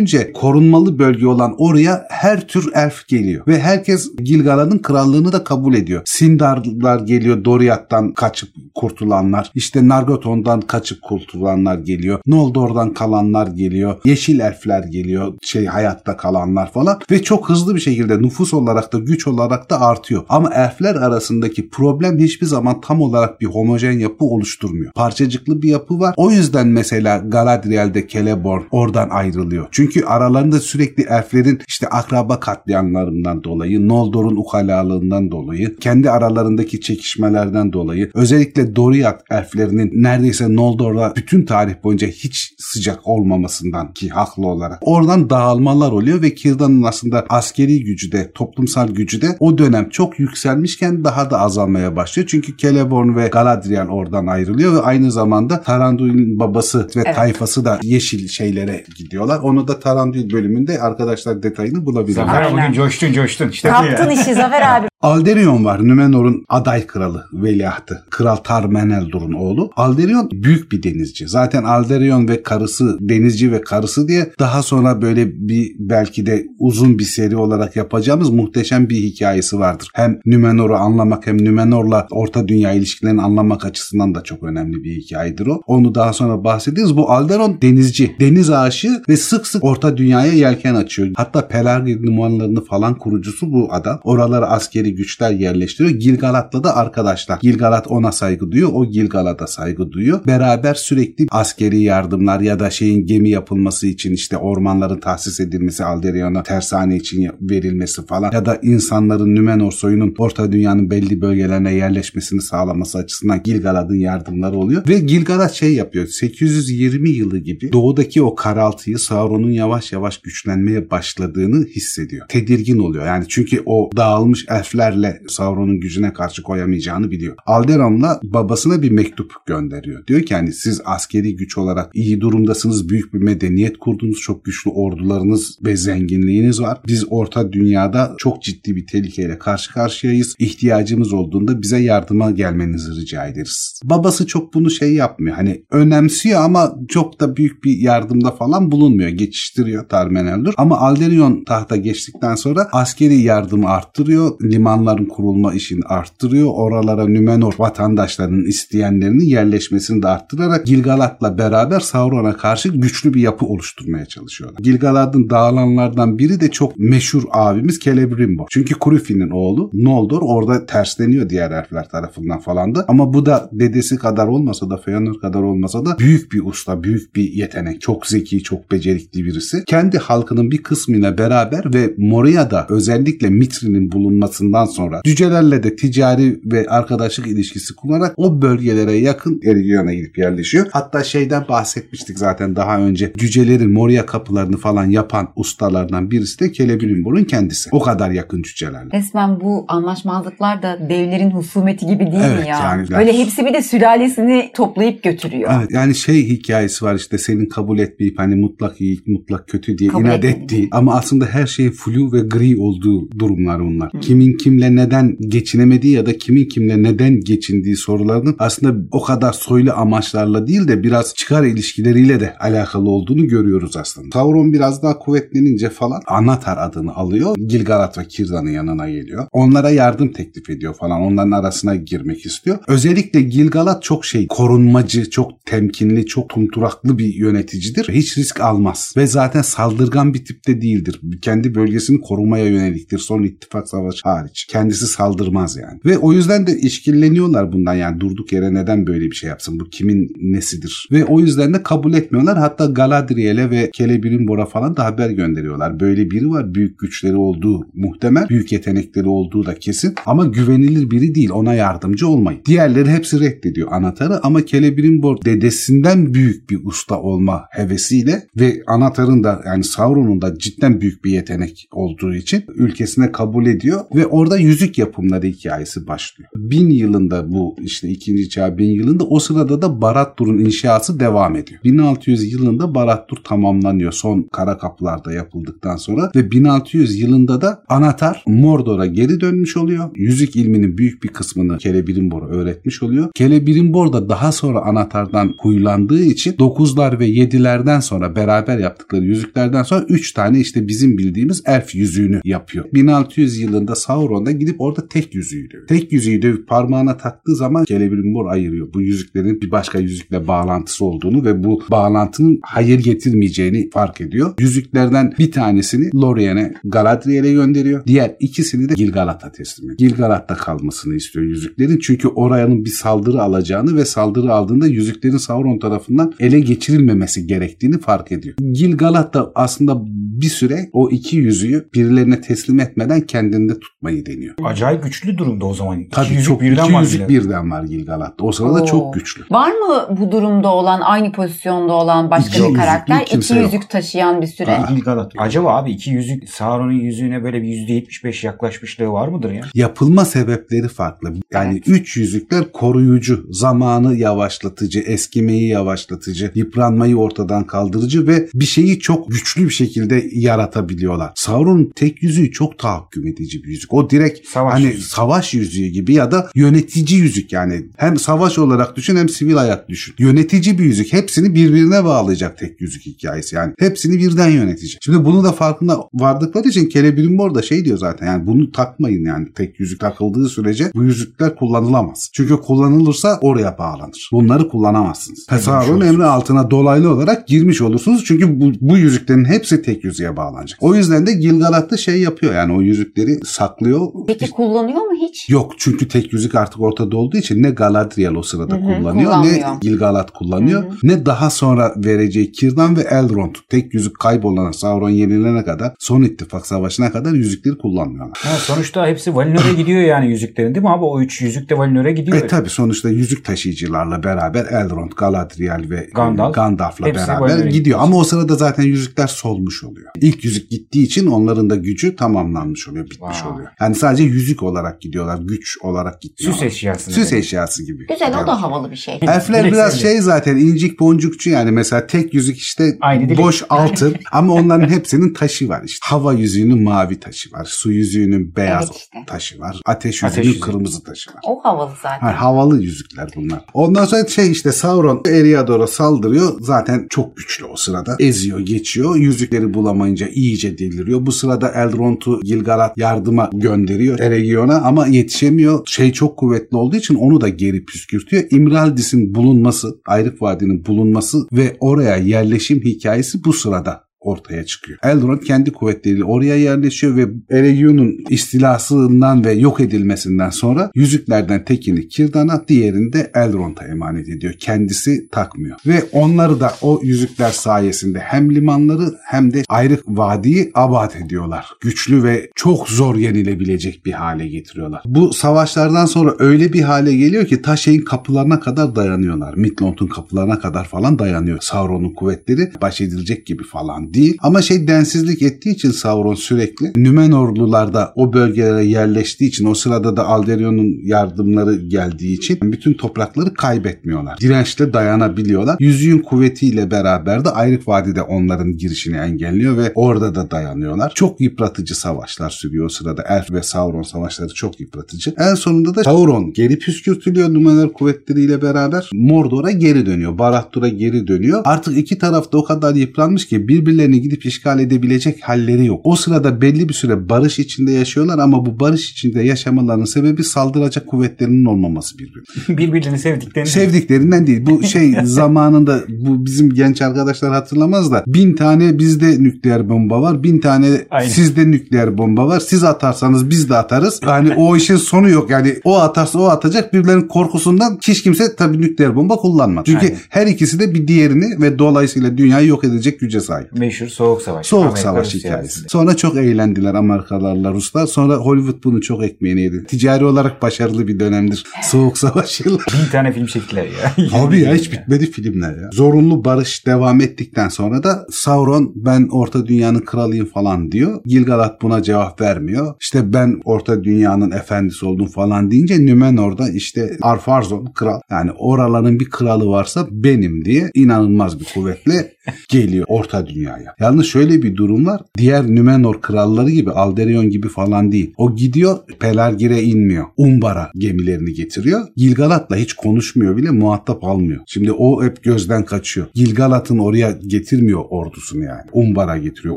düşünülünce 0.05 0.33
korunmalı 0.33 0.99
bölge 0.99 1.27
olan 1.27 1.55
oraya 1.57 2.05
her 2.09 2.47
tür 2.47 2.71
elf 2.73 3.07
geliyor. 3.07 3.47
Ve 3.47 3.59
herkes 3.59 4.15
Gilgalad'ın 4.23 4.77
krallığını 4.77 5.31
da 5.31 5.43
kabul 5.43 5.73
ediyor. 5.73 6.01
Sindarlar 6.05 6.99
geliyor 6.99 7.45
Doriath'tan 7.45 8.13
kaçıp 8.13 8.49
kurtulanlar. 8.75 9.51
işte 9.55 9.87
Nargothrond'dan 9.87 10.61
kaçıp 10.61 11.01
kurtulanlar 11.01 11.77
geliyor. 11.77 12.19
Noldor'dan 12.27 12.93
kalanlar 12.93 13.47
geliyor. 13.47 14.01
Yeşil 14.05 14.39
elfler 14.39 14.83
geliyor. 14.83 15.33
Şey 15.41 15.65
hayatta 15.65 16.17
kalanlar 16.17 16.71
falan. 16.71 16.99
Ve 17.11 17.23
çok 17.23 17.49
hızlı 17.49 17.75
bir 17.75 17.79
şekilde 17.79 18.21
nüfus 18.21 18.53
olarak 18.53 18.93
da 18.93 18.99
güç 18.99 19.27
olarak 19.27 19.69
da 19.69 19.81
artıyor. 19.81 20.23
Ama 20.29 20.53
elfler 20.53 20.95
arasındaki 20.95 21.69
problem 21.69 22.19
hiçbir 22.19 22.47
zaman 22.47 22.81
tam 22.81 23.01
olarak 23.01 23.41
bir 23.41 23.45
homojen 23.45 23.99
yapı 23.99 24.25
oluşturmuyor. 24.25 24.91
Parçacıklı 24.93 25.61
bir 25.61 25.69
yapı 25.69 25.99
var. 25.99 26.13
O 26.17 26.31
yüzden 26.31 26.67
mesela 26.67 27.17
Galadriel'de 27.17 28.07
Celeborn 28.07 28.61
oradan 28.71 29.09
ayrılıyor. 29.09 29.67
Çünkü 29.71 29.88
aralarında 29.97 30.59
sürekli 30.59 31.03
elflerin 31.03 31.59
işte 31.67 31.87
akraba 31.87 32.39
katliamlarından 32.39 33.43
dolayı, 33.43 33.87
Noldor'un 33.87 34.35
ukalalığından 34.35 35.31
dolayı, 35.31 35.75
kendi 35.75 36.11
aralarındaki 36.11 36.81
çekişmelerden 36.81 37.73
dolayı, 37.73 38.11
özellikle 38.13 38.75
Doriath 38.75 39.23
elflerinin 39.31 40.03
neredeyse 40.03 40.55
Noldor'la 40.55 41.13
bütün 41.15 41.45
tarih 41.45 41.73
boyunca 41.83 42.07
hiç 42.07 42.53
sıcak 42.57 43.07
olmamasından 43.07 43.93
ki 43.93 44.09
haklı 44.09 44.47
olarak 44.47 44.79
oradan 44.81 45.29
dağılmalar 45.29 45.91
oluyor 45.91 46.21
ve 46.21 46.35
Kirdan'ın 46.35 46.83
aslında 46.83 47.25
askeri 47.29 47.83
gücü 47.83 48.11
de 48.11 48.31
toplumsal 48.35 48.87
gücü 48.87 49.21
de 49.21 49.37
o 49.39 49.57
dönem 49.57 49.89
çok 49.89 50.19
yükselmişken 50.19 51.03
daha 51.03 51.29
da 51.29 51.39
azalmaya 51.39 51.95
başlıyor. 51.95 52.27
Çünkü 52.31 52.57
Celeborn 52.57 53.15
ve 53.15 53.27
Galadriel 53.27 53.87
oradan 53.87 54.27
ayrılıyor 54.27 54.73
ve 54.73 54.79
aynı 54.79 55.11
zamanda 55.11 55.61
Taranduil'in 55.61 56.39
babası 56.39 56.89
ve 56.95 57.01
Evet. 57.05 57.15
tayfası 57.15 57.65
da 57.65 57.79
yeşil 57.83 58.27
şeylere 58.27 58.83
gidiyorlar. 58.97 59.39
Onu 59.39 59.67
da 59.67 59.78
Taranduil 59.79 60.33
bölümünde 60.33 60.81
arkadaşlar 60.81 61.43
detayını 61.43 61.85
bulabilirler. 61.85 62.25
Zafer 62.25 62.51
bugün 62.51 62.73
coştun 62.73 63.13
coştun. 63.13 63.49
İşte. 63.49 63.69
Kaptın 63.69 64.09
işi 64.09 64.33
Zafer 64.33 64.77
abi. 64.77 64.88
Alderion 65.01 65.65
var. 65.65 65.87
Numenor'un 65.87 66.45
aday 66.49 66.87
kralı, 66.87 67.25
veliahtı. 67.33 68.05
Kral 68.09 68.35
Tarmeneldur'un 68.35 69.33
oğlu. 69.33 69.71
Alderion 69.75 70.29
büyük 70.31 70.71
bir 70.71 70.83
denizci. 70.83 71.27
Zaten 71.27 71.63
Alderion 71.63 72.27
ve 72.27 72.43
karısı, 72.43 72.97
denizci 73.01 73.51
ve 73.51 73.61
karısı 73.61 74.07
diye 74.07 74.31
daha 74.39 74.63
sonra 74.63 75.01
böyle 75.01 75.31
bir 75.47 75.75
belki 75.79 76.25
de 76.25 76.45
uzun 76.59 76.99
bir 76.99 77.03
seri 77.03 77.35
olarak 77.35 77.75
yapacağımız 77.75 78.29
muhteşem 78.29 78.89
bir 78.89 78.95
hikayesi 78.95 79.59
vardır. 79.59 79.89
Hem 79.93 80.19
Numenor'u 80.25 80.75
anlamak 80.75 81.27
hem 81.27 81.45
Numenor'la 81.45 82.07
Orta 82.11 82.47
Dünya 82.47 82.73
ilişkilerini 82.73 83.21
anlamak 83.21 83.65
açısından 83.65 84.15
da 84.15 84.23
çok 84.23 84.43
önemli 84.43 84.83
bir 84.83 84.95
hikayedir 84.95 85.47
o. 85.47 85.61
Onu 85.67 85.95
daha 85.95 86.13
sonra 86.13 86.43
bahsederiz. 86.43 86.97
Bu 86.97 87.11
Alderon 87.11 87.57
denizci, 87.61 88.15
deniz 88.19 88.49
aşığı 88.49 89.01
ve 89.09 89.17
sık 89.17 89.47
sık 89.47 89.63
Orta 89.63 89.97
Dünya'ya 89.97 90.33
yelken 90.33 90.75
açıyor. 90.75 91.09
Hatta 91.15 91.47
Pelargir 91.47 92.03
limanlarını 92.03 92.65
falan 92.65 92.97
kurucusu 92.97 93.51
bu 93.51 93.67
adam. 93.71 93.99
Oralara 94.03 94.47
askeri 94.49 94.88
güçler 94.89 95.31
yerleştiriyor. 95.31 95.95
Gilgalat'la 95.95 96.63
da 96.63 96.75
arkadaşlar. 96.75 97.39
Gilgalat 97.41 97.87
ona 97.87 98.11
saygı 98.11 98.51
duyuyor. 98.51 98.69
O 98.73 98.85
Gilgalat'a 98.85 99.47
saygı 99.47 99.91
duyuyor. 99.91 100.25
Beraber 100.27 100.73
sürekli 100.73 101.27
askeri 101.31 101.81
yardımlar 101.81 102.39
ya 102.39 102.59
da 102.59 102.69
şeyin 102.69 103.05
gemi 103.05 103.29
yapılması 103.29 103.87
için 103.87 104.13
işte 104.13 104.37
ormanların 104.37 104.99
tahsis 104.99 105.39
edilmesi 105.39 105.85
Alderion'a 105.85 106.43
tersane 106.43 106.95
için 106.95 107.29
verilmesi 107.41 108.05
falan 108.05 108.31
ya 108.31 108.45
da 108.45 108.59
insanların 108.63 109.35
Nümenor 109.35 109.71
soyunun 109.71 110.15
Orta 110.17 110.51
Dünya'nın 110.51 110.91
belli 110.91 111.21
bölgelerine 111.21 111.73
yerleşmesini 111.73 112.41
sağlaması 112.41 112.97
açısından 112.97 113.43
Gilgalad'ın 113.43 113.99
yardımları 113.99 114.57
oluyor. 114.57 114.87
Ve 114.87 114.99
Gilgalad 114.99 115.51
şey 115.51 115.73
yapıyor. 115.73 116.07
820 116.07 117.09
yılı 117.09 117.37
gibi 117.37 117.71
doğudaki 117.73 118.21
o 118.21 118.35
karaltıyı 118.35 118.97
Sauron'un 118.97 119.51
yavaş 119.51 119.91
yavaş 119.91 120.17
güçlenmeye 120.17 120.91
başladığını 120.91 121.65
hissediyor. 121.65 122.25
Tedirgin 122.29 122.79
oluyor. 122.79 123.05
Yani 123.05 123.25
çünkü 123.27 123.63
o 123.65 123.89
dağılmış 123.97 124.45
elflerle 124.79 125.21
Sauron'un 125.27 125.79
gücüne 125.79 126.13
karşı 126.13 126.43
koyamayacağını 126.43 127.11
biliyor. 127.11 127.35
Alderon'la 127.45 128.19
babasına 128.23 128.81
bir 128.81 128.91
mektup 128.91 129.31
gönderiyor. 129.45 130.07
Diyor 130.07 130.21
ki 130.21 130.35
hani 130.35 130.53
siz 130.53 130.81
askeri 130.85 131.35
güç 131.35 131.57
olarak 131.57 131.91
iyi 131.93 132.21
durumdasınız. 132.21 132.89
Büyük 132.89 133.13
bir 133.13 133.19
medeniyet 133.19 133.77
kurdunuz. 133.77 134.19
Çok 134.19 134.45
güçlü 134.45 134.71
ordularınız 134.71 135.59
ve 135.65 135.77
zenginliğiniz 135.77 136.61
var. 136.61 136.81
Biz 136.87 137.05
orta 137.09 137.51
dünyada 137.51 138.15
çok 138.17 138.43
ciddi 138.43 138.75
bir 138.75 138.87
tehlikeyle 138.87 139.39
karşı 139.39 139.73
karşıyayız. 139.73 140.35
İhtiyacımız 140.39 141.13
olduğunda 141.13 141.61
bize 141.61 141.77
yardıma 141.77 142.31
gelmenizi 142.31 143.01
rica 143.01 143.27
ederiz. 143.27 143.81
Babası 143.83 144.27
çok 144.27 144.53
bunu 144.53 144.69
şey 144.69 144.93
yapmıyor. 144.93 145.35
Hani 145.35 145.63
önemsiyor 145.71 146.41
ama 146.41 146.75
çok 146.87 147.19
da 147.19 147.35
büyük 147.35 147.63
bir 147.63 147.77
yardımda 147.77 148.31
falan 148.31 148.71
bulunmuyor. 148.71 149.09
Geçiştiriyor 149.09 149.89
Tarmeneldur. 149.89 150.53
Ama 150.57 150.77
Alderion 150.77 151.43
tahta 151.47 151.75
geçtikten 151.75 152.35
sonra 152.35 152.67
askeri 152.71 153.15
yardımı 153.15 153.69
arttırıyor. 153.69 154.31
Limanların 154.69 155.05
kurulma 155.05 155.53
işini 155.53 155.83
arttırıyor. 155.83 156.49
Oralara 156.53 157.07
Nümenor 157.07 157.53
vatandaşlarının 157.59 158.45
isteyenlerinin 158.45 159.25
yerleşmesini 159.25 160.03
de 160.03 160.07
arttırarak 160.07 160.65
Gilgalad'la 160.65 161.37
beraber 161.37 161.79
Sauron'a 161.79 162.37
karşı 162.37 162.69
güçlü 162.69 163.13
bir 163.13 163.21
yapı 163.21 163.45
oluşturmaya 163.45 164.05
çalışıyorlar. 164.05 164.59
Gilgalad'ın 164.59 165.29
dağılanlardan 165.29 166.19
biri 166.19 166.39
de 166.39 166.51
çok 166.51 166.77
meşhur 166.77 167.23
abimiz 167.31 167.79
Celebrimbor. 167.79 168.47
Çünkü 168.51 168.75
Kurufi'nin 168.75 169.29
oğlu 169.29 169.69
Noldor 169.73 170.21
orada 170.21 170.65
tersleniyor 170.65 171.29
diğer 171.29 171.51
elfler 171.51 171.89
tarafından 171.89 172.39
falan 172.39 172.75
da. 172.75 172.85
Ama 172.87 173.13
bu 173.13 173.25
da 173.25 173.49
dedesi 173.51 173.95
kadar 173.95 174.27
olmasa 174.27 174.69
da 174.69 174.75
Fëanor 174.75 175.19
kadar 175.19 175.41
olmasa 175.41 175.85
da 175.85 175.99
büyük 175.99 176.31
bir 176.31 176.45
usta, 176.45 176.83
büyük 176.83 177.15
bir 177.15 177.31
yetenek. 177.31 177.81
Çok 177.81 178.07
zeki, 178.07 178.43
çok 178.43 178.71
becerikli 178.71 179.25
birisi. 179.25 179.63
Kendi 179.65 179.97
halkının 179.97 180.51
bir 180.51 180.63
kısmıyla 180.63 181.17
beraber 181.17 181.73
ve 181.73 181.93
Moria'da 181.97 182.67
özellikle 182.69 183.29
Mitri'nin 183.29 183.91
bulunmasından 183.91 184.58
sonra 184.65 185.01
cücelerle 185.05 185.63
de 185.63 185.75
ticari 185.75 186.39
ve 186.45 186.65
arkadaşlık 186.69 187.27
ilişkisi 187.27 187.75
kullanarak 187.75 188.13
o 188.17 188.41
bölgelere 188.41 188.93
yakın 188.93 189.41
Erigion'a 189.45 189.93
gidip 189.93 190.17
yerleşiyor. 190.17 190.67
Hatta 190.71 191.03
şeyden 191.03 191.45
bahsetmiştik 191.49 192.19
zaten 192.19 192.55
daha 192.55 192.79
önce. 192.79 193.13
Cücelerin 193.17 193.71
Moria 193.71 194.05
kapılarını 194.05 194.57
falan 194.57 194.89
yapan 194.89 195.27
ustalardan 195.35 196.11
birisi 196.11 196.39
de 196.39 196.53
Celebrimbor'un 196.53 197.23
kendisi. 197.23 197.69
O 197.71 197.79
kadar 197.79 198.11
yakın 198.11 198.41
cücelerle. 198.41 198.89
Resmen 198.93 199.39
bu 199.41 199.65
anlaşmazlıklar 199.67 200.61
da 200.61 200.79
devlerin 200.89 201.31
husumeti 201.31 201.85
gibi 201.87 202.05
değil 202.11 202.23
Evet, 202.25 202.43
mi 202.43 202.49
ya? 202.49 202.59
yani- 202.59 202.89
Böyle 202.89 203.17
hepsi 203.17 203.45
bir 203.45 203.53
de 203.53 203.61
sülalesini 203.61 204.51
toplayıp 204.55 205.03
götürüyor. 205.03 205.51
Evet 205.59 205.71
yani 205.71 205.95
şey 205.95 206.29
hikayesi 206.29 206.85
var 206.85 206.95
işte 206.95 207.17
senin 207.17 207.45
kabul 207.45 207.79
etmeyip 207.79 208.19
hani 208.19 208.35
mutlak 208.35 208.81
iyi 208.81 208.99
mutlak 209.07 209.47
kötü 209.47 209.77
diye 209.77 209.89
Kabul 209.89 210.05
inat 210.05 210.23
ettiği 210.25 210.67
ama 210.71 210.95
aslında 210.95 211.25
her 211.25 211.47
şeyin 211.47 211.71
flu 211.71 212.13
ve 212.13 212.19
gri 212.19 212.57
olduğu 212.57 213.19
durumlar 213.19 213.59
onlar. 213.59 213.91
Kimin 214.01 214.37
kimle 214.49 214.75
neden 214.75 215.17
geçinemediği 215.19 215.93
ya 215.93 216.05
da 216.05 216.17
kimin 216.17 216.45
kimle 216.45 216.83
neden 216.83 217.19
geçindiği 217.19 217.75
sorularının 217.75 218.35
aslında 218.39 218.87
o 218.91 219.03
kadar 219.03 219.33
soylu 219.33 219.71
amaçlarla 219.73 220.47
değil 220.47 220.67
de 220.67 220.83
biraz 220.83 221.13
çıkar 221.13 221.43
ilişkileriyle 221.43 222.19
de 222.19 222.33
alakalı 222.39 222.89
olduğunu 222.89 223.27
görüyoruz 223.27 223.77
aslında. 223.77 224.07
Sauron 224.13 224.53
biraz 224.53 224.83
daha 224.83 224.99
kuvvetlenince 224.99 225.69
falan 225.69 226.01
Anatar 226.07 226.57
adını 226.57 226.95
alıyor. 226.95 227.35
Gilgalad 227.47 227.97
ve 227.97 228.07
Kirzan'ın 228.07 228.49
yanına 228.49 228.89
geliyor. 228.89 229.27
Onlara 229.31 229.69
yardım 229.69 230.11
teklif 230.11 230.49
ediyor 230.49 230.73
falan. 230.73 231.01
Onların 231.01 231.31
arasına 231.31 231.75
girmek 231.75 232.25
istiyor. 232.25 232.57
Özellikle 232.67 233.21
Gilgalad 233.21 233.81
çok 233.81 234.05
şey 234.05 234.27
korunmacı, 234.27 235.09
çok 235.09 235.45
temkinli, 235.45 236.05
çok 236.05 236.29
tumturaklı 236.29 236.97
bir 236.97 237.13
yöneticidir. 237.13 237.89
Hiç 237.89 238.17
risk 238.17 238.41
almaz. 238.41 238.93
Ve 238.97 239.07
zaten 239.07 239.41
saldırgan 239.41 240.13
bir 240.13 240.25
tipte 240.25 240.61
değildir. 240.61 241.01
Kendi 241.21 241.55
bölgesini 241.55 242.01
korumaya 242.01 242.45
yöneliktir. 242.45 242.97
Son 242.99 243.23
ittifak 243.23 243.69
savaşı 243.69 244.01
hariç. 244.03 244.28
Kendisi 244.49 244.87
saldırmaz 244.87 245.57
yani. 245.57 245.79
Ve 245.85 245.97
o 245.97 246.13
yüzden 246.13 246.47
de 246.47 246.57
işkilleniyorlar 246.57 247.51
bundan 247.51 247.73
yani 247.73 247.99
durduk 247.99 248.33
yere 248.33 248.53
neden 248.53 248.87
böyle 248.87 249.05
bir 249.05 249.15
şey 249.15 249.29
yapsın? 249.29 249.59
Bu 249.59 249.69
kimin 249.69 250.11
nesidir? 250.21 250.87
Ve 250.91 251.05
o 251.05 251.19
yüzden 251.19 251.53
de 251.53 251.63
kabul 251.63 251.93
etmiyorlar. 251.93 252.37
Hatta 252.37 252.65
Galadriel'e 252.65 253.49
ve 253.49 253.69
Celebrimbor'a 253.73 254.45
falan 254.45 254.77
da 254.77 254.85
haber 254.85 255.09
gönderiyorlar. 255.09 255.79
Böyle 255.79 256.11
biri 256.11 256.29
var. 256.29 256.55
Büyük 256.55 256.79
güçleri 256.79 257.15
olduğu 257.15 257.67
muhtemel. 257.73 258.29
Büyük 258.29 258.51
yetenekleri 258.51 259.07
olduğu 259.07 259.45
da 259.45 259.55
kesin. 259.55 259.95
Ama 260.05 260.25
güvenilir 260.25 260.91
biri 260.91 261.15
değil. 261.15 261.29
Ona 261.29 261.53
yardımcı 261.53 262.07
olmayın. 262.07 262.41
Diğerleri 262.45 262.89
hepsi 262.89 263.19
reddediyor 263.19 263.67
Anatar'ı 263.71 264.19
ama 264.23 264.45
Celebrimbor 264.45 265.17
dedesinden 265.25 266.13
büyük 266.13 266.49
bir 266.49 266.59
usta 266.65 267.01
olma 267.01 267.45
hevesiyle 267.51 268.23
ve 268.39 268.61
Anatar'ın 268.67 269.23
da 269.23 269.41
yani 269.45 269.63
Sauron'un 269.63 270.21
da 270.21 270.37
cidden 270.37 270.81
büyük 270.81 271.05
bir 271.05 271.11
yetenek 271.11 271.67
olduğu 271.71 272.15
için 272.15 272.45
ülkesine 272.55 273.11
kabul 273.11 273.45
ediyor 273.45 273.81
ve 273.95 274.05
orada 274.19 274.37
yüzük 274.37 274.77
yapımları 274.77 275.27
hikayesi 275.27 275.87
başlıyor. 275.87 276.29
Bin 276.35 276.69
yılında 276.69 277.31
bu 277.31 277.55
işte 277.61 277.89
ikinci 277.89 278.29
çağ 278.29 278.57
bin 278.57 278.69
yılında 278.69 279.03
o 279.03 279.19
sırada 279.19 279.61
da 279.61 279.67
Barad-dûr'un 279.67 280.39
inşası 280.39 280.99
devam 280.99 281.35
ediyor. 281.35 281.59
1600 281.63 282.33
yılında 282.33 282.63
Barad-dûr 282.63 283.23
tamamlanıyor 283.23 283.91
son 283.91 284.21
kara 284.31 284.57
kapılarda 284.57 285.13
yapıldıktan 285.13 285.75
sonra 285.75 286.11
ve 286.15 286.31
1600 286.31 286.99
yılında 286.99 287.41
da 287.41 287.63
Anatar 287.69 288.23
Mordor'a 288.27 288.85
geri 288.85 289.21
dönmüş 289.21 289.57
oluyor. 289.57 289.89
Yüzük 289.95 290.35
ilminin 290.35 290.77
büyük 290.77 291.03
bir 291.03 291.07
kısmını 291.07 291.57
Celebrimbor'a 291.57 292.27
öğretmiş 292.27 292.83
oluyor. 292.83 293.09
Celebrimbor 293.15 293.93
da 293.93 294.09
daha 294.09 294.31
sonra 294.31 294.61
Anatar'dan 294.61 295.33
huylandığı 295.39 296.03
için 296.03 296.33
9'lar 296.33 296.99
ve 296.99 297.09
7'lerden 297.09 297.79
sonra 297.79 298.15
beraber 298.15 298.57
yaptıkları 298.57 299.05
yüzüklerden 299.05 299.63
sonra 299.63 299.85
3 299.89 300.13
tane 300.13 300.39
işte 300.39 300.67
bizim 300.67 300.97
bildiğimiz 300.97 301.41
elf 301.45 301.75
yüzüğünü 301.75 302.21
yapıyor. 302.23 302.65
1600 302.73 303.39
yılında 303.39 303.75
Sauron 303.75 304.08
da 304.25 304.31
gidip 304.31 304.61
orada 304.61 304.87
tek 304.87 305.15
yüzüğü 305.15 305.49
dövüyor. 305.49 305.67
Tek 305.67 305.91
yüzüğü 305.91 306.21
dövüp 306.21 306.47
parmağına 306.47 306.97
taktığı 306.97 307.35
zaman 307.35 307.63
Celebrimbor 307.63 308.31
ayırıyor. 308.31 308.73
Bu 308.73 308.81
yüzüklerin 308.81 309.41
bir 309.41 309.51
başka 309.51 309.79
yüzükle 309.79 310.27
bağlantısı 310.27 310.85
olduğunu 310.85 311.25
ve 311.25 311.43
bu 311.43 311.61
bağlantının 311.71 312.39
hayır 312.43 312.79
getirmeyeceğini 312.79 313.69
fark 313.69 314.01
ediyor. 314.01 314.33
Yüzüklerden 314.39 315.13
bir 315.19 315.31
tanesini 315.31 315.89
Lorien'e 315.95 316.53
Galadriel'e 316.63 317.33
gönderiyor. 317.33 317.83
Diğer 317.87 318.15
ikisini 318.19 318.69
de 318.69 318.73
Gilgalad'a 318.73 319.31
teslim 319.31 319.71
ediyor. 319.71 319.89
Gilgalad'da 319.89 320.33
kalmasını 320.33 320.95
istiyor 320.95 321.25
yüzüklerin. 321.25 321.79
Çünkü 321.79 322.07
oranın 322.07 322.65
bir 322.65 322.69
saldırı 322.69 323.21
alacağını 323.21 323.75
ve 323.75 323.85
saldırı 323.85 324.33
aldığında 324.33 324.67
yüzüklerin 324.67 325.17
Sauron 325.17 325.59
tarafından 325.59 326.13
ele 326.19 326.39
geçirilmemesi 326.39 327.27
gerektiğini 327.27 327.79
fark 327.79 328.11
ediyor. 328.11 328.35
Gilgalad 328.53 329.13
da 329.13 329.31
aslında 329.35 329.85
bir 330.21 330.29
süre 330.29 330.69
o 330.73 330.89
iki 330.89 331.17
yüzüğü 331.17 331.69
birilerine 331.73 332.21
teslim 332.21 332.59
etmeden 332.59 333.01
kendinde 333.01 333.59
tutmayı 333.59 333.98
deniyor. 334.05 334.35
Acayip 334.43 334.83
güçlü 334.83 335.17
durumda 335.17 335.45
o 335.45 335.53
zaman. 335.53 335.79
İki 335.79 335.89
Tabii 335.89 336.09
yüzük 336.13 336.25
çok 336.27 336.41
birden 336.41 336.63
iki 336.63 336.73
var 336.73 336.81
yüzük 336.81 337.09
birden 337.09 337.51
var 337.51 337.63
Gilgalad'da. 337.63 338.23
O 338.23 338.31
sırada 338.31 338.61
Oo. 338.61 338.65
çok 338.65 338.93
güçlü. 338.93 339.23
Var 339.31 339.51
mı 339.51 339.97
bu 339.99 340.11
durumda 340.11 340.47
olan, 340.53 340.81
aynı 340.81 341.11
pozisyonda 341.11 341.73
olan 341.73 342.11
başka 342.11 342.39
İki 342.39 342.49
bir 342.49 342.53
karakter? 342.59 343.05
kimse 343.05 343.33
İki 343.35 343.43
yok. 343.43 343.53
yüzük 343.53 343.69
taşıyan 343.69 344.21
bir 344.21 344.27
süre. 344.27 344.51
Aa. 344.57 344.71
Gilgalad. 344.73 345.11
Acaba 345.17 345.55
abi 345.55 345.71
iki 345.71 345.89
yüzük 345.91 346.29
Sauron'un 346.29 346.71
yüzüğüne 346.71 347.23
böyle 347.23 347.41
bir 347.41 347.47
%75 347.47 348.25
yaklaşmışlığı 348.25 348.87
var 348.91 349.07
mıdır 349.07 349.31
ya? 349.31 349.41
Yapılma 349.53 350.05
sebepleri 350.05 350.67
farklı. 350.67 351.13
Yani 351.33 351.53
Evet. 351.53 351.67
üç 351.67 351.97
yüzükler 351.97 352.51
koruyucu, 352.51 353.25
zamanı 353.31 353.95
yavaşlatıcı, 353.97 354.79
eskimeyi 354.79 355.47
yavaşlatıcı, 355.49 356.31
yıpranmayı 356.35 356.97
ortadan 356.97 357.43
kaldırıcı 357.43 358.07
ve 358.07 358.27
bir 358.33 358.45
şeyi 358.45 358.79
çok 358.79 359.09
güçlü 359.11 359.43
bir 359.45 359.49
şekilde 359.49 360.03
yaratabiliyorlar. 360.11 361.11
Sauron'un 361.15 361.71
tek 361.75 362.03
yüzüğü 362.03 362.31
çok 362.31 362.59
tahakküm 362.59 363.07
edici 363.07 363.43
bir 363.43 363.49
yüzük. 363.49 363.73
O 363.73 363.88
o 363.89 363.91
direkt 363.91 364.27
Savaş 364.27 364.53
hani 364.53 364.65
yüzüğü. 364.65 364.81
savaş 364.81 365.33
yüzüğü 365.33 365.67
gibi 365.67 365.93
ya 365.93 366.11
da 366.11 366.29
yönetici 366.35 366.99
yüzük 366.99 367.33
yani 367.33 367.65
hem 367.77 367.97
savaş 367.97 368.39
olarak 368.39 368.75
düşün 368.75 368.95
hem 368.95 369.09
sivil 369.09 369.33
hayat 369.33 369.69
düşün. 369.69 369.95
Yönetici 369.99 370.59
bir 370.59 370.63
yüzük 370.63 370.93
hepsini 370.93 371.35
birbirine 371.35 371.85
bağlayacak 371.85 372.37
tek 372.37 372.61
yüzük 372.61 372.85
hikayesi 372.85 373.35
yani. 373.35 373.53
Hepsini 373.59 373.97
birden 373.97 374.29
yönetecek. 374.29 374.79
Şimdi 374.81 375.05
bunu 375.05 375.23
da 375.23 375.31
farkında 375.31 375.79
vardıkları 375.93 376.47
için 376.47 376.69
Celebrimbor 376.69 377.35
da 377.35 377.41
şey 377.41 377.65
diyor 377.65 377.77
zaten 377.77 378.07
yani 378.07 378.27
bunu 378.27 378.51
takmayın 378.51 379.05
yani 379.05 379.27
tek 379.35 379.59
yüzük 379.59 379.79
takıldığı 379.79 380.29
sürece 380.29 380.71
bu 380.75 380.83
yüzükler 380.83 381.35
kullanılamaz. 381.35 382.09
Çünkü 382.13 382.37
kullanılırsa 382.37 383.19
oraya 383.21 383.57
bağlanır. 383.57 384.09
Bunları 384.11 384.49
kullanamazsınız. 384.49 385.25
Tasarrun 385.25 385.71
olursunuz. 385.73 385.93
emri 385.93 386.05
altına 386.05 386.51
dolaylı 386.51 386.93
olarak 386.93 387.27
girmiş 387.27 387.61
olursunuz. 387.61 388.03
Çünkü 388.05 388.39
bu, 388.41 388.51
bu 388.61 388.77
yüzüklerin 388.77 389.25
hepsi 389.25 389.61
tek 389.61 389.83
yüzüğe 389.83 390.17
bağlanacak. 390.17 390.59
O 390.61 390.75
yüzden 390.75 391.07
de 391.07 391.13
Gilgalad 391.13 391.71
da 391.71 391.77
şey 391.77 392.01
yapıyor 392.01 392.33
yani 392.33 392.53
o 392.53 392.61
yüzükleri 392.61 393.19
saklıyor. 393.25 393.78
Peki 394.07 394.29
kullanıyor 394.31 394.81
mu 394.81 394.91
hiç? 395.01 395.29
Yok 395.29 395.53
çünkü 395.57 395.87
tek 395.87 396.13
yüzük 396.13 396.35
artık 396.35 396.61
ortada 396.61 396.97
olduğu 396.97 397.17
için 397.17 397.43
ne 397.43 397.49
Galadriel 397.49 398.15
o 398.15 398.23
sırada 398.23 398.55
Hı 398.55 398.59
hı, 398.59 398.77
kullanıyor 398.77 399.11
ne. 399.23 399.43
Gilgalad 399.61 400.09
kullanıyor 400.11 400.63
Hı 400.63 400.69
hı. 400.69 400.75
ne 400.83 401.05
daha 401.05 401.29
sonra 401.29 401.73
vereceği 401.77 402.31
Kirdan 402.31 402.77
ve 402.77 402.81
Elrond 402.81 403.35
tek 403.49 403.73
yüzük 403.73 403.99
kaybolana 403.99 404.53
Sauron 404.53 404.89
yenilene 404.89 405.43
kadar 405.45 405.73
son 405.79 406.01
ittifak 406.01 406.47
savaşına 406.47 406.91
kadar 406.91 407.11
yüzükleri 407.13 407.57
kullanmıyorlar. 407.57 408.17
Ha, 408.21 408.37
sonuçta 408.37 408.87
hepsi 408.87 409.15
Valinor'a 409.15 409.51
gidiyor 409.57 409.81
yani 409.81 410.09
yüzüklerin 410.09 410.55
değil 410.55 410.63
mi 410.63 410.69
abi? 410.69 410.85
O 410.85 411.01
üç 411.01 411.21
yüzük 411.21 411.49
de 411.49 411.57
Valinor'a 411.57 411.91
gidiyor. 411.91 412.17
E 412.17 412.27
tabi 412.27 412.49
sonuçta 412.49 412.89
yüzük 412.89 413.25
taşıyıcılarla 413.25 414.03
beraber 414.03 414.45
Elrond, 414.45 414.91
Galadriel 414.97 415.69
ve 415.69 415.87
Gandalf. 415.95 416.35
Gandalf'la 416.35 416.87
Hepsi 416.87 417.07
beraber 417.07 417.21
Valinor'a 417.21 417.37
gidiyor. 417.37 417.53
gidiyor. 417.53 417.79
Ama 417.81 417.97
o 417.97 418.03
sırada 418.03 418.35
zaten 418.35 418.63
yüzükler 418.63 419.07
solmuş 419.07 419.63
oluyor. 419.63 419.91
İlk 420.01 420.23
yüzük 420.23 420.49
gittiği 420.49 420.83
için 420.83 421.07
onların 421.07 421.49
da 421.49 421.55
gücü 421.55 421.95
tamamlanmış 421.95 422.67
oluyor, 422.67 422.85
bitmiş 422.85 423.23
Vay. 423.25 423.31
oluyor. 423.31 423.47
Yani 423.61 423.68
sadece 423.75 424.03
yüzük 424.03 424.43
olarak 424.43 424.81
gidiyorlar, 424.81 425.19
güç 425.21 425.57
olarak 425.61 426.01
gitmiyorlar. 426.01 426.39
Süs 426.39 426.47
eşyası. 426.47 426.91
Süs 426.91 427.13
eşyası 427.13 427.65
gibi. 427.65 427.87
Güzel 427.87 428.23
o 428.23 428.27
da 428.27 428.41
havalı 428.41 428.71
bir 428.71 428.75
şey. 428.75 428.99
Elfler 429.01 429.45
biraz 429.51 429.81
şey 429.81 430.01
zaten 430.01 430.37
incik 430.37 430.79
boncukçu 430.79 431.29
yani 431.29 431.51
mesela 431.51 431.87
tek 431.87 432.13
yüzük 432.13 432.37
işte 432.37 432.77
Aynı 432.81 433.17
boş 433.17 433.43
altın 433.49 433.95
ama 434.11 434.33
onların 434.33 434.69
hepsinin 434.69 435.13
taşı 435.13 435.49
var 435.49 435.61
işte. 435.65 435.85
Hava 435.89 436.13
yüzüğünün 436.13 436.63
mavi 436.63 436.99
taşı 436.99 437.31
var. 437.31 437.45
Su 437.49 437.71
yüzüğünün 437.71 438.35
beyaz 438.35 438.63
Evet 438.65 438.75
işte. 438.75 438.97
taşı 439.07 439.39
var. 439.39 439.61
Ateş 439.65 440.03
Ateş 440.03 440.17
yüzüğünün 440.17 440.33
yüzüğü. 440.33 440.39
kırmızı 440.45 440.83
taşı 440.83 441.09
var. 441.11 441.19
O 441.27 441.39
havalı 441.43 441.71
zaten. 441.83 441.99
Ha, 442.07 442.21
havalı 442.21 442.61
yüzükler 442.63 443.09
bunlar. 443.15 443.41
Ondan 443.53 443.85
sonra 443.85 444.07
şey 444.07 444.31
işte 444.31 444.51
Sauron 444.51 445.01
Eriador'a 445.07 445.67
saldırıyor. 445.67 446.37
Zaten 446.41 446.87
çok 446.89 447.17
güçlü 447.17 447.45
o 447.45 447.55
sırada. 447.55 447.95
Eziyor, 447.99 448.39
geçiyor. 448.39 448.95
Yüzükleri 448.95 449.53
bulamayınca 449.53 450.07
iyice 450.07 450.57
deliriyor. 450.57 451.05
Bu 451.05 451.11
sırada 451.11 451.49
Elrond'u 451.51 452.21
Gilgalad 452.21 452.73
yardıma 452.77 453.29
gönderiyor 453.33 453.58
Eregion'a 453.99 454.61
ama 454.61 454.87
yetişemiyor. 454.87 455.61
Şey 455.67 455.91
çok 455.91 456.17
kuvvetli 456.17 456.57
olduğu 456.57 456.75
için 456.75 456.95
onu 456.95 457.21
da 457.21 457.29
geri 457.29 457.65
püskürtüyor. 457.65 458.23
İmraldis'in 458.31 459.15
bulunması, 459.15 459.79
Ayrık 459.85 460.21
Vadi'nin 460.21 460.65
bulunması 460.65 461.17
ve 461.33 461.57
oraya 461.59 461.95
yerleşim 461.95 462.61
hikayesi 462.61 463.23
bu 463.23 463.33
sırada 463.33 463.88
ortaya 463.99 464.45
çıkıyor. 464.45 464.79
Elrond 464.83 465.21
kendi 465.21 465.51
kuvvetleriyle 465.51 466.03
oraya 466.03 466.35
yerleşiyor 466.35 466.95
ve 466.95 467.07
Eregion'un 467.29 467.97
istilasından 468.09 469.25
ve 469.25 469.31
yok 469.31 469.59
edilmesinden 469.59 470.29
sonra 470.29 470.71
yüzüklerden 470.75 471.45
tekini 471.45 471.87
Kirdan'a 471.87 472.47
diğerini 472.47 472.93
de 472.93 473.11
Elrond'a 473.15 473.67
emanet 473.67 474.09
ediyor. 474.09 474.33
Kendisi 474.39 475.09
takmıyor. 475.11 475.57
Ve 475.67 475.83
onları 475.91 476.39
da 476.39 476.53
o 476.61 476.79
yüzükler 476.83 477.29
sayesinde 477.29 477.99
hem 477.99 478.35
limanları 478.35 478.95
hem 479.05 479.33
de 479.33 479.43
ayrık 479.49 479.83
vadiyi 479.87 480.51
abat 480.53 480.95
ediyorlar. 480.95 481.45
Güçlü 481.61 482.03
ve 482.03 482.29
çok 482.35 482.69
zor 482.69 482.95
yenilebilecek 482.95 483.85
bir 483.85 483.91
hale 483.91 484.27
getiriyorlar. 484.27 484.81
Bu 484.85 485.13
savaşlardan 485.13 485.85
sonra 485.85 486.15
öyle 486.19 486.53
bir 486.53 486.61
hale 486.61 486.95
geliyor 486.95 487.25
ki 487.25 487.41
Taşey'in 487.41 487.81
kapılarına 487.81 488.39
kadar 488.39 488.75
dayanıyorlar. 488.75 489.33
Midlond'un 489.33 489.87
kapılarına 489.87 490.39
kadar 490.39 490.65
falan 490.65 490.99
dayanıyor. 490.99 491.37
Sauron'un 491.41 491.93
kuvvetleri 491.93 492.51
baş 492.61 492.81
edilecek 492.81 493.25
gibi 493.25 493.43
falan 493.43 493.88
değil. 493.93 494.17
Ama 494.21 494.41
şey 494.41 494.67
densizlik 494.67 495.21
ettiği 495.21 495.49
için 495.49 495.71
Sauron 495.71 496.15
sürekli 496.15 496.71
Nümenorlular 496.75 497.73
da 497.73 497.93
o 497.95 498.13
bölgelere 498.13 498.65
yerleştiği 498.65 499.29
için 499.29 499.45
o 499.45 499.53
sırada 499.53 499.97
da 499.97 500.05
Alderion'un 500.07 500.79
yardımları 500.83 501.55
geldiği 501.55 502.13
için 502.13 502.37
bütün 502.41 502.73
toprakları 502.73 503.33
kaybetmiyorlar. 503.33 504.17
Dirençle 504.17 504.73
dayanabiliyorlar. 504.73 505.57
Yüzüğün 505.59 505.99
kuvvetiyle 505.99 506.71
beraber 506.71 507.25
de 507.25 507.29
Ayrık 507.29 507.67
Vadide 507.67 508.01
onların 508.01 508.57
girişini 508.57 508.97
engelliyor 508.97 509.57
ve 509.57 509.71
orada 509.75 510.15
da 510.15 510.31
dayanıyorlar. 510.31 510.91
Çok 510.95 511.21
yıpratıcı 511.21 511.79
savaşlar 511.79 512.29
sürüyor 512.29 512.65
o 512.65 512.69
sırada. 512.69 513.03
Elf 513.09 513.31
ve 513.31 513.43
Sauron 513.43 513.81
savaşları 513.81 514.33
çok 514.33 514.59
yıpratıcı. 514.59 515.13
En 515.17 515.35
sonunda 515.35 515.75
da 515.75 515.83
Sauron 515.83 516.33
geri 516.33 516.59
püskürtülüyor 516.59 517.33
Numenor 517.33 517.73
kuvvetleriyle 517.73 518.41
beraber. 518.41 518.89
Mordor'a 518.93 519.51
geri 519.51 519.85
dönüyor. 519.85 520.17
Barad-dûr'a 520.17 520.67
geri 520.67 521.07
dönüyor. 521.07 521.41
Artık 521.45 521.77
iki 521.77 521.97
taraf 521.97 522.31
da 522.31 522.37
o 522.37 522.43
kadar 522.43 522.75
yıpranmış 522.75 523.27
ki 523.27 523.47
birbirlerini 523.79 524.01
gidip 524.01 524.25
işgal 524.25 524.59
edebilecek 524.59 525.23
halleri 525.23 525.65
yok. 525.65 525.81
O 525.83 525.95
sırada 525.95 526.41
belli 526.41 526.69
bir 526.69 526.73
süre 526.73 527.09
barış 527.09 527.39
içinde 527.39 527.71
yaşıyorlar 527.71 528.19
ama 528.19 528.45
bu 528.45 528.59
barış 528.59 528.91
içinde 528.91 529.21
yaşamalarının 529.21 529.85
sebebi 529.85 530.23
saldıracak 530.23 530.87
kuvvetlerinin 530.87 531.45
olmaması 531.45 531.97
birbirine. 531.97 532.23
Birbirlerini 532.57 532.99
sevdiklerini. 532.99 533.49
Sevdiklerinden 533.49 534.27
değil. 534.27 534.45
Bu 534.45 534.63
şey 534.63 534.95
zamanında 535.03 535.83
bu 535.89 536.25
bizim 536.25 536.49
genç 536.49 536.81
arkadaşlar 536.81 537.33
hatırlamaz 537.33 537.91
da 537.91 538.03
bin 538.07 538.35
tane 538.35 538.79
bizde 538.79 539.23
nükleer 539.23 539.69
bomba 539.69 540.01
var. 540.01 540.23
Bin 540.23 540.39
tane 540.39 540.67
Aynen. 540.89 541.09
sizde 541.09 541.51
nükleer 541.51 541.97
bomba 541.97 542.27
var. 542.27 542.39
Siz 542.39 542.63
atarsanız 542.63 543.29
biz 543.29 543.49
de 543.49 543.55
atarız. 543.55 543.99
Yani 544.07 544.33
o 544.33 544.55
işin 544.55 544.75
sonu 544.75 545.09
yok. 545.09 545.29
Yani 545.29 545.55
o 545.63 545.79
atarsa 545.79 546.19
o 546.19 546.25
atacak. 546.25 546.73
Birbirlerinin 546.73 547.07
korkusundan 547.07 547.79
hiç 547.87 548.03
kimse 548.03 548.35
tabii 548.35 548.61
nükleer 548.61 548.95
bomba 548.95 549.15
kullanmaz. 549.15 549.65
Çünkü 549.65 549.85
Aynen. 549.85 549.97
her 550.09 550.27
ikisi 550.27 550.59
de 550.59 550.73
bir 550.73 550.87
diğerini 550.87 551.41
ve 551.41 551.59
dolayısıyla 551.59 552.17
dünyayı 552.17 552.47
yok 552.47 552.63
edecek 552.63 552.99
güce 552.99 553.21
sahip. 553.21 553.53
Meşhur 553.69 553.87
Soğuk 553.87 554.21
Savaş. 554.21 554.47
Soğuk 554.47 554.63
Amerika 554.63 554.81
Savaş 554.81 555.13
hikayesi. 555.13 555.61
Sonra 555.69 555.97
çok 555.97 556.17
eğlendiler 556.17 556.73
Amerikalılarla 556.73 557.51
Ruslar. 557.51 557.85
Sonra 557.85 558.15
Hollywood 558.15 558.63
bunu 558.63 558.81
çok 558.81 559.03
ekmeğini 559.03 559.41
yedi. 559.41 559.63
Ticari 559.67 560.05
olarak 560.05 560.41
başarılı 560.41 560.87
bir 560.87 560.99
dönemdir. 560.99 561.43
Soğuk 561.63 561.97
Savaş 561.97 562.39
yılları. 562.39 562.63
Bin 562.67 562.91
tane 562.91 563.11
film 563.11 563.25
çektiler 563.25 563.63
ya. 563.65 564.07
Abi 564.19 564.39
ya 564.39 564.53
hiç 564.53 564.71
bitmedi 564.71 565.11
filmler 565.11 565.51
ya. 565.61 565.69
Zorunlu 565.73 566.25
barış 566.25 566.65
devam 566.65 567.01
ettikten 567.01 567.49
sonra 567.49 567.83
da 567.83 568.05
Sauron 568.11 568.71
ben 568.75 569.07
Orta 569.11 569.47
Dünya'nın 569.47 569.79
kralıyım 569.79 570.25
falan 570.25 570.71
diyor. 570.71 571.01
Gilgalad 571.05 571.61
buna 571.61 571.83
cevap 571.83 572.21
vermiyor. 572.21 572.75
İşte 572.81 573.13
ben 573.13 573.41
Orta 573.45 573.83
Dünya'nın 573.83 574.31
efendisi 574.31 574.85
oldum 574.85 575.07
falan 575.07 575.51
deyince 575.51 575.85
Nümenor'da 575.85 576.49
işte 576.49 576.97
Arfarzon 577.01 577.65
kral. 577.65 578.01
Yani 578.11 578.31
oraların 578.31 578.99
bir 578.99 579.09
kralı 579.09 579.47
varsa 579.47 579.87
benim 579.91 580.45
diye 580.45 580.71
inanılmaz 580.73 581.39
bir 581.39 581.45
kuvvetle 581.53 582.13
geliyor 582.49 582.85
Orta 582.89 583.27
Dünya'ya. 583.59 583.75
Yalnız 583.79 584.05
şöyle 584.05 584.41
bir 584.41 584.55
durum 584.55 584.85
var. 584.85 585.01
Diğer 585.17 585.47
Nümenor 585.47 586.01
kralları 586.01 586.49
gibi 586.49 586.71
Alderion 586.71 587.29
gibi 587.29 587.49
falan 587.49 587.91
değil. 587.91 588.13
O 588.17 588.35
gidiyor 588.35 588.77
Pelargir'e 588.99 589.63
inmiyor. 589.63 590.05
Umbar'a 590.17 590.71
gemilerini 590.77 591.33
getiriyor. 591.33 591.87
Gilgalad'la 591.95 592.55
hiç 592.55 592.73
konuşmuyor 592.73 593.37
bile 593.37 593.51
muhatap 593.51 594.03
almıyor. 594.03 594.41
Şimdi 594.47 594.71
o 594.71 595.03
hep 595.03 595.23
gözden 595.23 595.65
kaçıyor. 595.65 596.07
Gilgalad'ın 596.13 596.77
oraya 596.77 597.11
getirmiyor 597.27 597.83
ordusunu 597.89 598.43
yani. 598.43 598.61
Umbar'a 598.71 599.17
getiriyor. 599.17 599.55